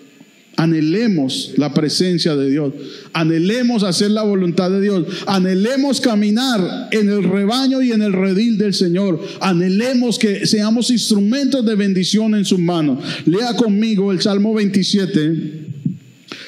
[0.55, 2.73] anhelemos la presencia de Dios,
[3.13, 8.57] anhelemos hacer la voluntad de Dios, anhelemos caminar en el rebaño y en el redil
[8.57, 12.99] del Señor, anhelemos que seamos instrumentos de bendición en sus manos.
[13.25, 15.65] Lea conmigo el Salmo 27.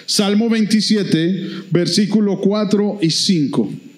[0.06, 3.89] Salmo 27, versículo 4 y 5.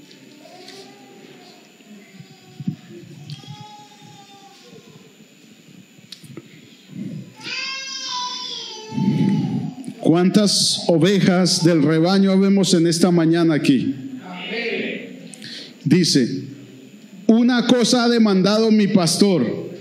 [10.12, 13.96] ¿Cuántas ovejas del rebaño vemos en esta mañana aquí?
[15.86, 16.48] Dice,
[17.28, 19.72] una cosa ha demandado mi pastor.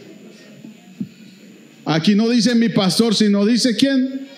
[1.85, 4.29] Aquí no dice mi pastor, sino dice quién.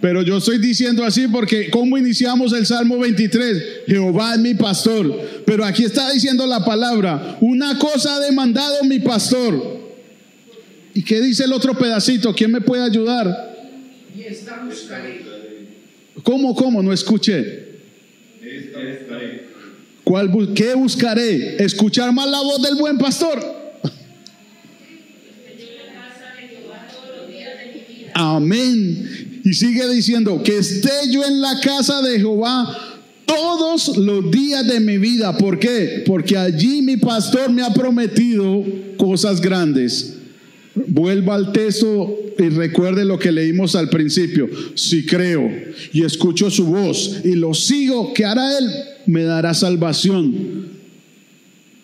[0.00, 3.62] Pero yo estoy diciendo así porque ¿cómo iniciamos el Salmo 23?
[3.86, 5.16] Jehová es mi pastor.
[5.46, 9.80] Pero aquí está diciendo la palabra, una cosa ha demandado mi pastor.
[10.92, 12.34] ¿Y qué dice el otro pedacito?
[12.34, 13.51] ¿Quién me puede ayudar?
[16.22, 16.82] ¿Cómo, cómo?
[16.82, 17.72] No escuché.
[20.04, 21.62] ¿Cuál, ¿Qué buscaré?
[21.62, 23.62] ¿Escuchar más la voz del buen pastor?
[28.14, 29.40] Amén.
[29.44, 32.92] Y sigue diciendo, que esté yo en la casa de Jehová
[33.26, 35.36] todos los días de mi vida.
[35.36, 36.04] ¿Por qué?
[36.06, 38.64] Porque allí mi pastor me ha prometido
[38.96, 40.18] cosas grandes.
[40.74, 44.48] Vuelva al texto y recuerde lo que leímos al principio.
[44.74, 45.50] Si creo
[45.92, 48.70] y escucho su voz y lo sigo, ¿qué hará Él?
[49.06, 50.68] Me dará salvación.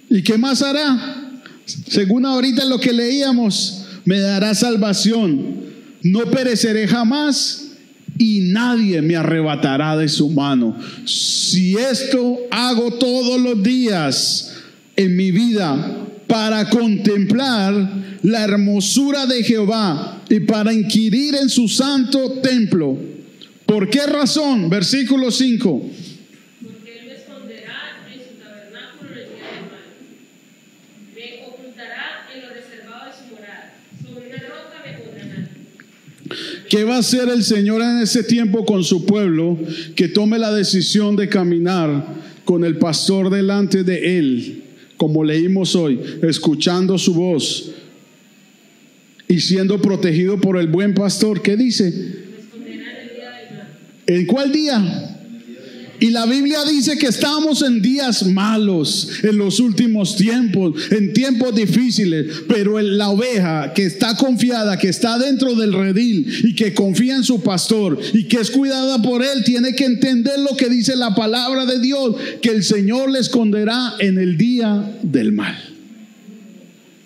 [0.09, 1.43] ¿Y qué más hará?
[1.67, 5.69] Según ahorita lo que leíamos, me dará salvación.
[6.03, 7.73] No pereceré jamás
[8.17, 10.77] y nadie me arrebatará de su mano.
[11.05, 14.55] Si esto hago todos los días,
[14.97, 17.73] en mi vida para contemplar
[18.23, 22.97] la hermosura de Jehová y para inquirir en su santo templo.
[23.65, 24.69] ¿Por qué razón?
[24.69, 25.91] Versículo 5.
[26.63, 29.87] Porque él me esconderá en su tabernáculo en el día del mal.
[31.17, 33.75] Me ocultará en lo reservado de su morada.
[34.03, 36.69] Sobre una roca me pondrán alto.
[36.69, 39.59] ¿Qué va a hacer el Señor en ese tiempo con su pueblo
[39.97, 42.05] que tome la decisión de caminar
[42.45, 44.68] con el pastor delante de él,
[44.99, 47.71] como leímos hoy, escuchando su voz
[49.29, 51.41] y siendo protegido por el buen pastor?
[51.41, 52.27] ¿Qué dice?
[54.07, 55.08] ¿En cuál día?
[56.01, 61.55] Y la Biblia dice que estamos en días malos, en los últimos tiempos, en tiempos
[61.55, 67.17] difíciles, pero la oveja que está confiada, que está dentro del redil y que confía
[67.17, 70.95] en su pastor y que es cuidada por él, tiene que entender lo que dice
[70.95, 75.57] la palabra de Dios, que el Señor le esconderá en el día del mal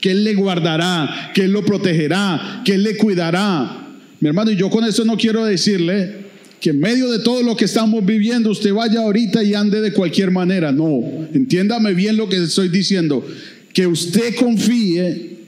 [0.03, 3.86] que Él le guardará, que Él lo protegerá, que Él le cuidará.
[4.18, 6.22] Mi hermano, y yo con esto no quiero decirle
[6.63, 9.93] que en medio de todo lo que estamos viviendo usted vaya ahorita y ande de
[9.93, 10.71] cualquier manera.
[10.71, 11.03] No,
[11.35, 13.27] entiéndame bien lo que estoy diciendo.
[13.75, 15.39] Que usted confíe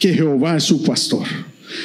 [0.00, 1.28] que Jehová es su pastor.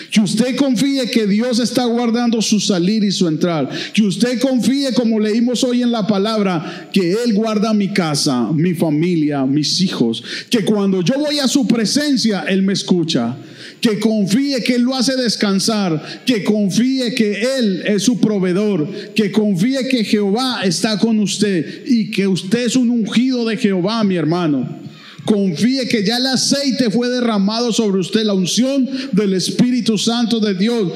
[0.10, 3.70] Que usted confíe que Dios está guardando su salir y su entrar.
[3.94, 8.74] Que usted confíe, como leímos hoy en la palabra, que Él guarda mi casa, mi
[8.74, 10.24] familia, mis hijos.
[10.50, 13.38] Que cuando yo voy a su presencia, Él me escucha.
[13.82, 16.24] Que confíe que Él lo hace descansar.
[16.26, 18.88] Que confíe que Él es su proveedor.
[19.16, 21.84] Que confíe que Jehová está con usted.
[21.86, 24.80] Y que usted es un ungido de Jehová, mi hermano.
[25.26, 30.56] Confíe que ya el aceite fue derramado sobre usted, la unción del Espíritu Santo de
[30.56, 30.92] Dios.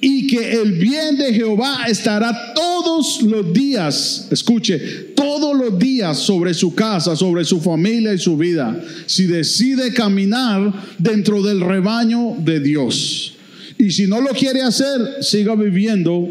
[0.00, 4.78] Y que el bien de Jehová estará todos los días, escuche,
[5.14, 10.72] todos los días sobre su casa, sobre su familia y su vida, si decide caminar
[10.98, 13.34] dentro del rebaño de Dios.
[13.78, 16.28] Y si no lo quiere hacer, siga viviendo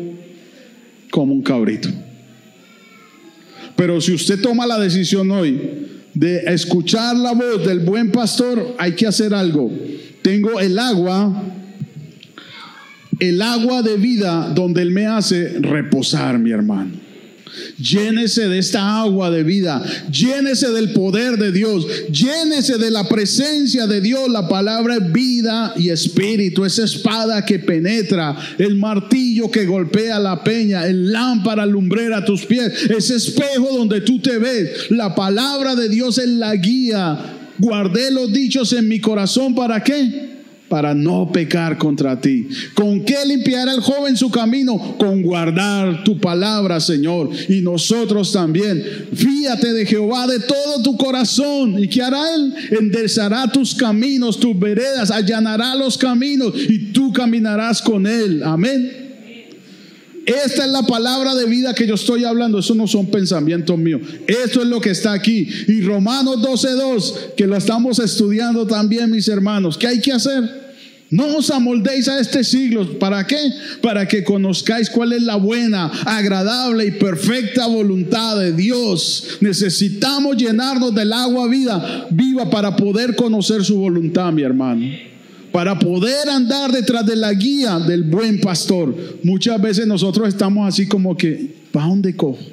[1.09, 1.89] como un cabrito.
[3.75, 5.59] Pero si usted toma la decisión hoy
[6.13, 9.71] de escuchar la voz del buen pastor, hay que hacer algo.
[10.21, 11.43] Tengo el agua,
[13.19, 17.05] el agua de vida donde Él me hace reposar, mi hermano.
[17.77, 23.87] Llénese de esta agua de vida, llénese del poder de Dios, llénese de la presencia
[23.87, 24.29] de Dios.
[24.29, 30.43] La palabra es vida y espíritu, esa espada que penetra, el martillo que golpea la
[30.43, 34.91] peña, el lámpara lumbrera a tus pies, ese espejo donde tú te ves.
[34.91, 37.17] La palabra de Dios es la guía.
[37.57, 40.34] Guardé los dichos en mi corazón, ¿para qué?
[40.69, 42.47] Para no pecar contra ti.
[42.73, 44.95] ¿Con qué limpiará el joven su camino?
[44.97, 47.29] Con guardar tu palabra, Señor.
[47.49, 48.83] Y nosotros también.
[49.13, 51.81] Fíate de Jehová de todo tu corazón.
[51.81, 52.53] ¿Y qué hará Él?
[52.79, 58.41] Enderezará tus caminos, tus veredas, allanará los caminos y tú caminarás con Él.
[58.43, 59.04] Amén.
[60.25, 62.59] Esta es la palabra de vida que yo estoy hablando.
[62.59, 64.01] Eso no son pensamientos míos.
[64.27, 65.47] Esto es lo que está aquí.
[65.67, 69.77] Y Romanos 12.2, que lo estamos estudiando también, mis hermanos.
[69.77, 70.65] ¿Qué hay que hacer?
[71.11, 72.97] No os amoldéis a este siglo.
[72.97, 73.37] ¿Para qué?
[73.81, 79.37] Para que conozcáis cuál es la buena, agradable y perfecta voluntad de Dios.
[79.41, 85.14] Necesitamos llenarnos del agua vida, viva para poder conocer su voluntad, mi hermano
[85.55, 88.93] para poder andar detrás de la guía del buen pastor.
[89.23, 92.43] Muchas veces nosotros estamos así como que, ¿para dónde cojo?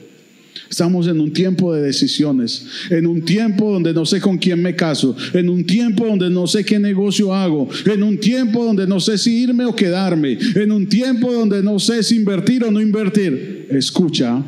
[0.71, 4.77] Estamos en un tiempo de decisiones, en un tiempo donde no sé con quién me
[4.77, 9.01] caso, en un tiempo donde no sé qué negocio hago, en un tiempo donde no
[9.01, 12.81] sé si irme o quedarme, en un tiempo donde no sé si invertir o no
[12.81, 13.67] invertir.
[13.73, 14.45] Escucha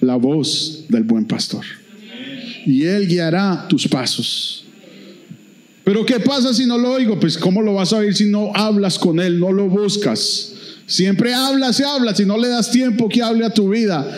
[0.00, 1.66] la voz del buen pastor
[2.64, 4.64] y él guiará tus pasos.
[5.90, 7.18] Pero ¿qué pasa si no lo oigo?
[7.18, 10.52] Pues ¿cómo lo vas a oír si no hablas con Él, no lo buscas?
[10.86, 14.08] Siempre hablas y hablas, si no le das tiempo que hable a tu vida.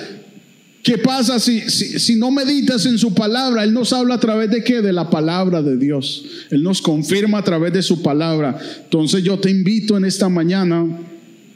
[0.82, 3.64] ¿Qué pasa si, si, no meditas en su palabra?
[3.64, 4.82] Él nos habla a través de qué?
[4.82, 6.26] De la palabra de Dios.
[6.50, 8.58] Él nos confirma a través de su palabra.
[8.84, 10.86] Entonces yo te invito en esta mañana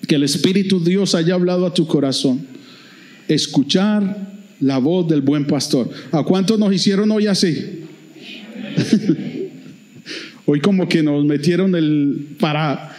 [0.09, 2.41] que el Espíritu Dios haya hablado a tu corazón.
[3.29, 5.91] Escuchar la voz del buen pastor.
[6.11, 7.83] ¿A cuántos nos hicieron hoy así?
[10.47, 12.97] Hoy como que nos metieron el para...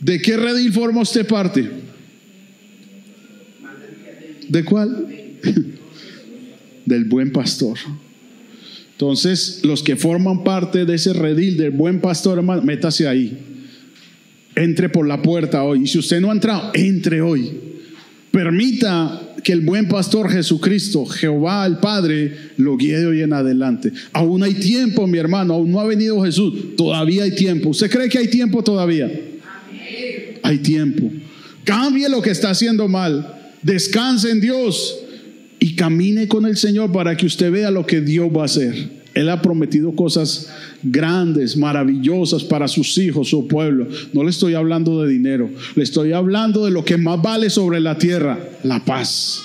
[0.00, 1.68] ¿De qué redil forma usted parte?
[4.48, 5.06] ¿De cuál?
[6.86, 7.78] Del buen pastor.
[8.92, 13.38] Entonces, los que forman parte de ese redil del buen pastor, hermano, métase ahí.
[14.54, 15.84] Entre por la puerta hoy.
[15.84, 17.69] Y si usted no ha entrado, entre hoy.
[18.30, 23.92] Permita que el buen pastor Jesucristo, Jehová el Padre, lo guíe de hoy en adelante.
[24.12, 27.70] Aún hay tiempo, mi hermano, aún no ha venido Jesús, todavía hay tiempo.
[27.70, 29.10] ¿Usted cree que hay tiempo todavía?
[30.42, 31.10] Hay tiempo.
[31.64, 35.00] Cambie lo que está haciendo mal, descanse en Dios
[35.58, 38.99] y camine con el Señor para que usted vea lo que Dios va a hacer.
[39.14, 40.48] Él ha prometido cosas
[40.82, 43.88] grandes, maravillosas para sus hijos, su pueblo.
[44.12, 47.80] No le estoy hablando de dinero, le estoy hablando de lo que más vale sobre
[47.80, 49.42] la tierra, la paz.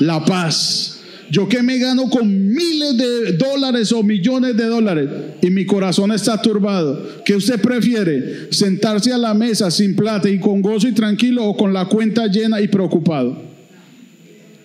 [0.00, 1.00] La paz.
[1.30, 5.08] Yo que me gano con miles de dólares o millones de dólares
[5.42, 7.22] y mi corazón está turbado.
[7.24, 8.50] ¿Qué usted prefiere?
[8.50, 12.26] ¿Sentarse a la mesa sin plata y con gozo y tranquilo o con la cuenta
[12.28, 13.42] llena y preocupado?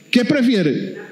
[0.09, 1.02] ¿Qué prefiere?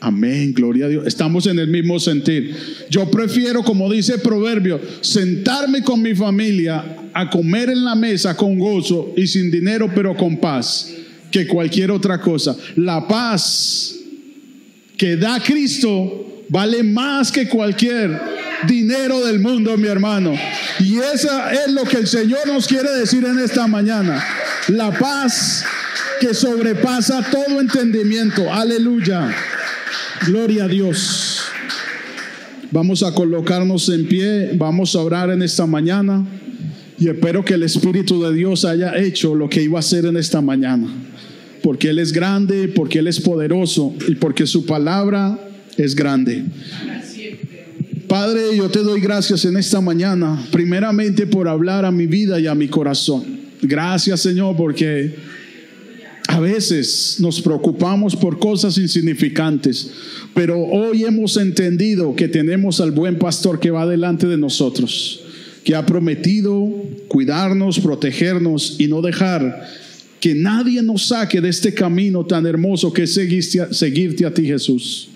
[0.00, 1.06] Amén, gloria a Dios.
[1.06, 2.56] Estamos en el mismo sentir.
[2.88, 8.34] Yo prefiero, como dice el proverbio, sentarme con mi familia a comer en la mesa
[8.34, 10.90] con gozo y sin dinero, pero con paz,
[11.30, 12.56] que cualquier otra cosa.
[12.76, 13.96] La paz
[14.96, 18.18] que da Cristo vale más que cualquier
[18.66, 20.32] dinero del mundo, mi hermano.
[20.78, 24.22] Y eso es lo que el Señor nos quiere decir en esta mañana.
[24.68, 25.64] La paz
[26.20, 28.50] que sobrepasa todo entendimiento.
[28.52, 29.34] Aleluya.
[30.26, 31.40] Gloria a Dios.
[32.70, 36.26] Vamos a colocarnos en pie, vamos a orar en esta mañana
[36.98, 40.18] y espero que el Espíritu de Dios haya hecho lo que iba a hacer en
[40.18, 40.88] esta mañana.
[41.62, 45.38] Porque Él es grande, porque Él es poderoso y porque su palabra
[45.78, 46.44] es grande.
[48.06, 52.46] Padre, yo te doy gracias en esta mañana, primeramente por hablar a mi vida y
[52.46, 53.40] a mi corazón.
[53.62, 55.14] Gracias Señor, porque
[56.30, 59.90] a veces nos preocupamos por cosas insignificantes,
[60.32, 65.24] pero hoy hemos entendido que tenemos al buen pastor que va delante de nosotros,
[65.64, 66.72] que ha prometido
[67.08, 69.66] cuidarnos, protegernos y no dejar
[70.20, 75.08] que nadie nos saque de este camino tan hermoso que es seguirte a ti, Jesús.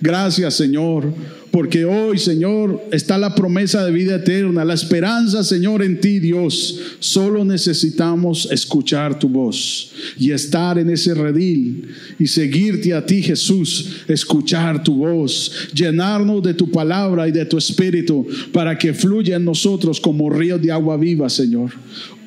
[0.00, 1.12] Gracias, Señor,
[1.50, 6.80] porque hoy, Señor, está la promesa de vida eterna, la esperanza, Señor, en ti, Dios.
[6.98, 11.88] Solo necesitamos escuchar tu voz y estar en ese redil
[12.18, 17.58] y seguirte a ti, Jesús, escuchar tu voz, llenarnos de tu palabra y de tu
[17.58, 21.70] espíritu para que fluya en nosotros como río de agua viva, Señor.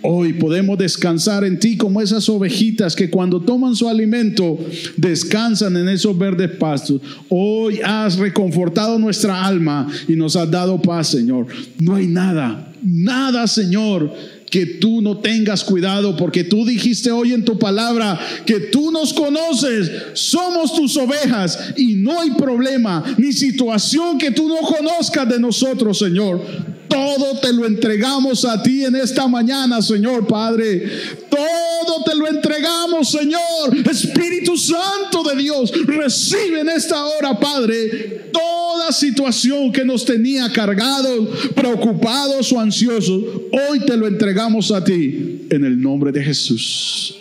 [0.08, 4.58] Hoy podemos descansar en ti como esas ovejitas que cuando toman su alimento
[4.97, 7.01] descansan en esos verdes pastos.
[7.30, 11.47] Hoy has reconfortado nuestra alma y nos has dado paz, Señor.
[11.80, 14.14] No hay nada, nada, Señor
[14.49, 19.12] que tú no tengas cuidado, porque tú dijiste hoy en tu palabra que tú nos
[19.12, 25.39] conoces, somos tus ovejas y no hay problema ni situación que tú no conozcas de
[25.41, 26.39] nosotros, Señor.
[26.88, 30.83] Todo te lo entregamos a ti en esta mañana, Señor Padre.
[31.29, 33.75] Todo te lo entregamos, Señor.
[33.89, 41.51] Espíritu Santo de Dios, recibe en esta hora, Padre, toda situación que nos tenía cargados,
[41.55, 43.23] preocupados o ansiosos.
[43.51, 47.15] Hoy te lo entregamos a ti en el nombre de Jesús.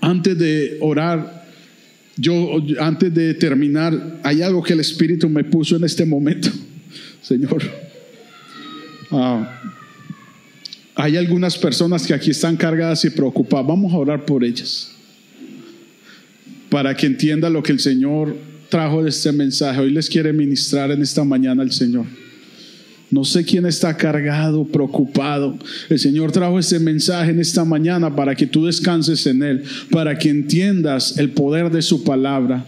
[0.00, 1.46] Antes de orar,
[2.16, 6.50] yo antes de terminar, hay algo que el Espíritu me puso en este momento,
[7.22, 7.87] Señor.
[9.10, 9.60] Ah,
[10.94, 13.66] hay algunas personas que aquí están cargadas y preocupadas.
[13.66, 14.90] Vamos a orar por ellas.
[16.68, 18.36] Para que entienda lo que el Señor
[18.68, 19.80] trajo de este mensaje.
[19.80, 22.06] Hoy les quiere ministrar en esta mañana el Señor.
[23.10, 25.58] No sé quién está cargado, preocupado.
[25.88, 30.18] El Señor trajo este mensaje en esta mañana para que tú descanses en Él, para
[30.18, 32.66] que entiendas el poder de su palabra.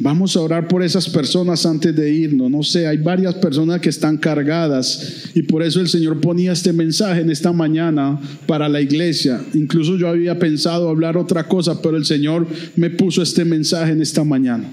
[0.00, 2.48] Vamos a orar por esas personas antes de irnos.
[2.48, 6.72] No sé, hay varias personas que están cargadas y por eso el Señor ponía este
[6.72, 9.40] mensaje en esta mañana para la iglesia.
[9.54, 12.46] Incluso yo había pensado hablar otra cosa, pero el Señor
[12.76, 14.70] me puso este mensaje en esta mañana.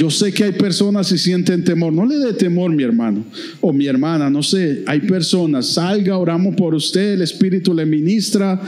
[0.00, 1.92] Yo sé que hay personas que sienten temor.
[1.92, 3.22] No le dé temor, mi hermano
[3.60, 4.30] o mi hermana.
[4.30, 5.74] No sé, hay personas.
[5.74, 7.12] Salga, oramos por usted.
[7.12, 8.58] El Espíritu le ministra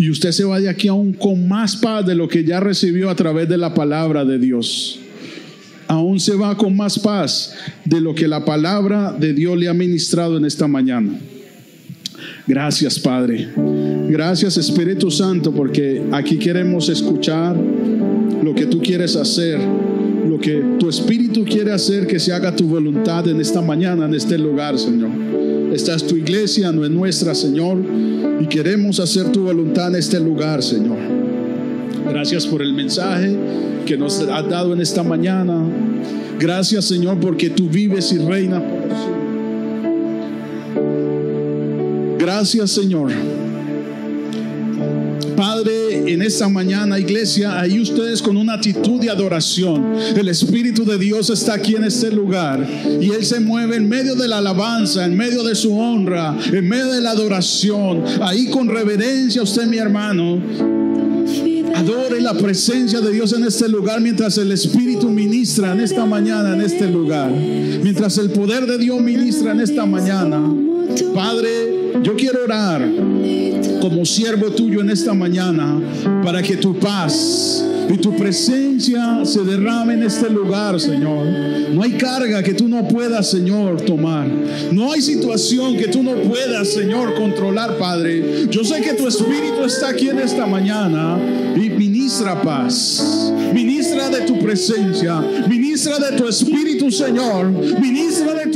[0.00, 3.08] y usted se va de aquí aún con más paz de lo que ya recibió
[3.08, 4.98] a través de la palabra de Dios.
[5.86, 9.74] Aún se va con más paz de lo que la palabra de Dios le ha
[9.74, 11.20] ministrado en esta mañana.
[12.48, 13.48] Gracias, Padre.
[14.08, 17.56] Gracias, Espíritu Santo, porque aquí queremos escuchar
[18.42, 19.60] lo que tú quieres hacer
[20.40, 24.38] que tu espíritu quiere hacer que se haga tu voluntad en esta mañana, en este
[24.38, 25.10] lugar, Señor.
[25.72, 27.78] Esta es tu iglesia, no es nuestra, Señor,
[28.40, 30.98] y queremos hacer tu voluntad en este lugar, Señor.
[32.08, 33.36] Gracias por el mensaje
[33.86, 35.62] que nos has dado en esta mañana.
[36.38, 38.62] Gracias, Señor, porque tú vives y reinas
[42.18, 43.10] Gracias, Señor.
[45.40, 49.94] Padre, en esta mañana, iglesia, ahí ustedes con una actitud de adoración.
[50.14, 52.68] El Espíritu de Dios está aquí en este lugar
[53.00, 56.68] y Él se mueve en medio de la alabanza, en medio de su honra, en
[56.68, 58.04] medio de la adoración.
[58.20, 60.42] Ahí con reverencia, usted, mi hermano,
[61.74, 66.52] Adore la presencia de Dios en este lugar mientras el Espíritu ministra en esta mañana,
[66.52, 67.30] en este lugar.
[67.30, 70.38] Mientras el poder de Dios ministra en esta mañana.
[71.14, 72.86] Padre, yo quiero orar
[73.80, 75.80] como siervo tuyo en esta mañana
[76.22, 81.26] para que tu paz y tu presencia se derrame en este lugar, Señor.
[81.72, 84.28] No hay carga que tú no puedas, Señor, tomar.
[84.70, 88.46] No hay situación que tú no puedas, Señor, controlar, Padre.
[88.48, 91.18] Yo sé que tu espíritu está aquí en esta mañana
[91.56, 93.32] y ministra paz.
[93.52, 95.20] Ministra de tu presencia.
[95.48, 97.50] Ministra de tu espíritu, Señor.
[97.80, 98.50] Ministra de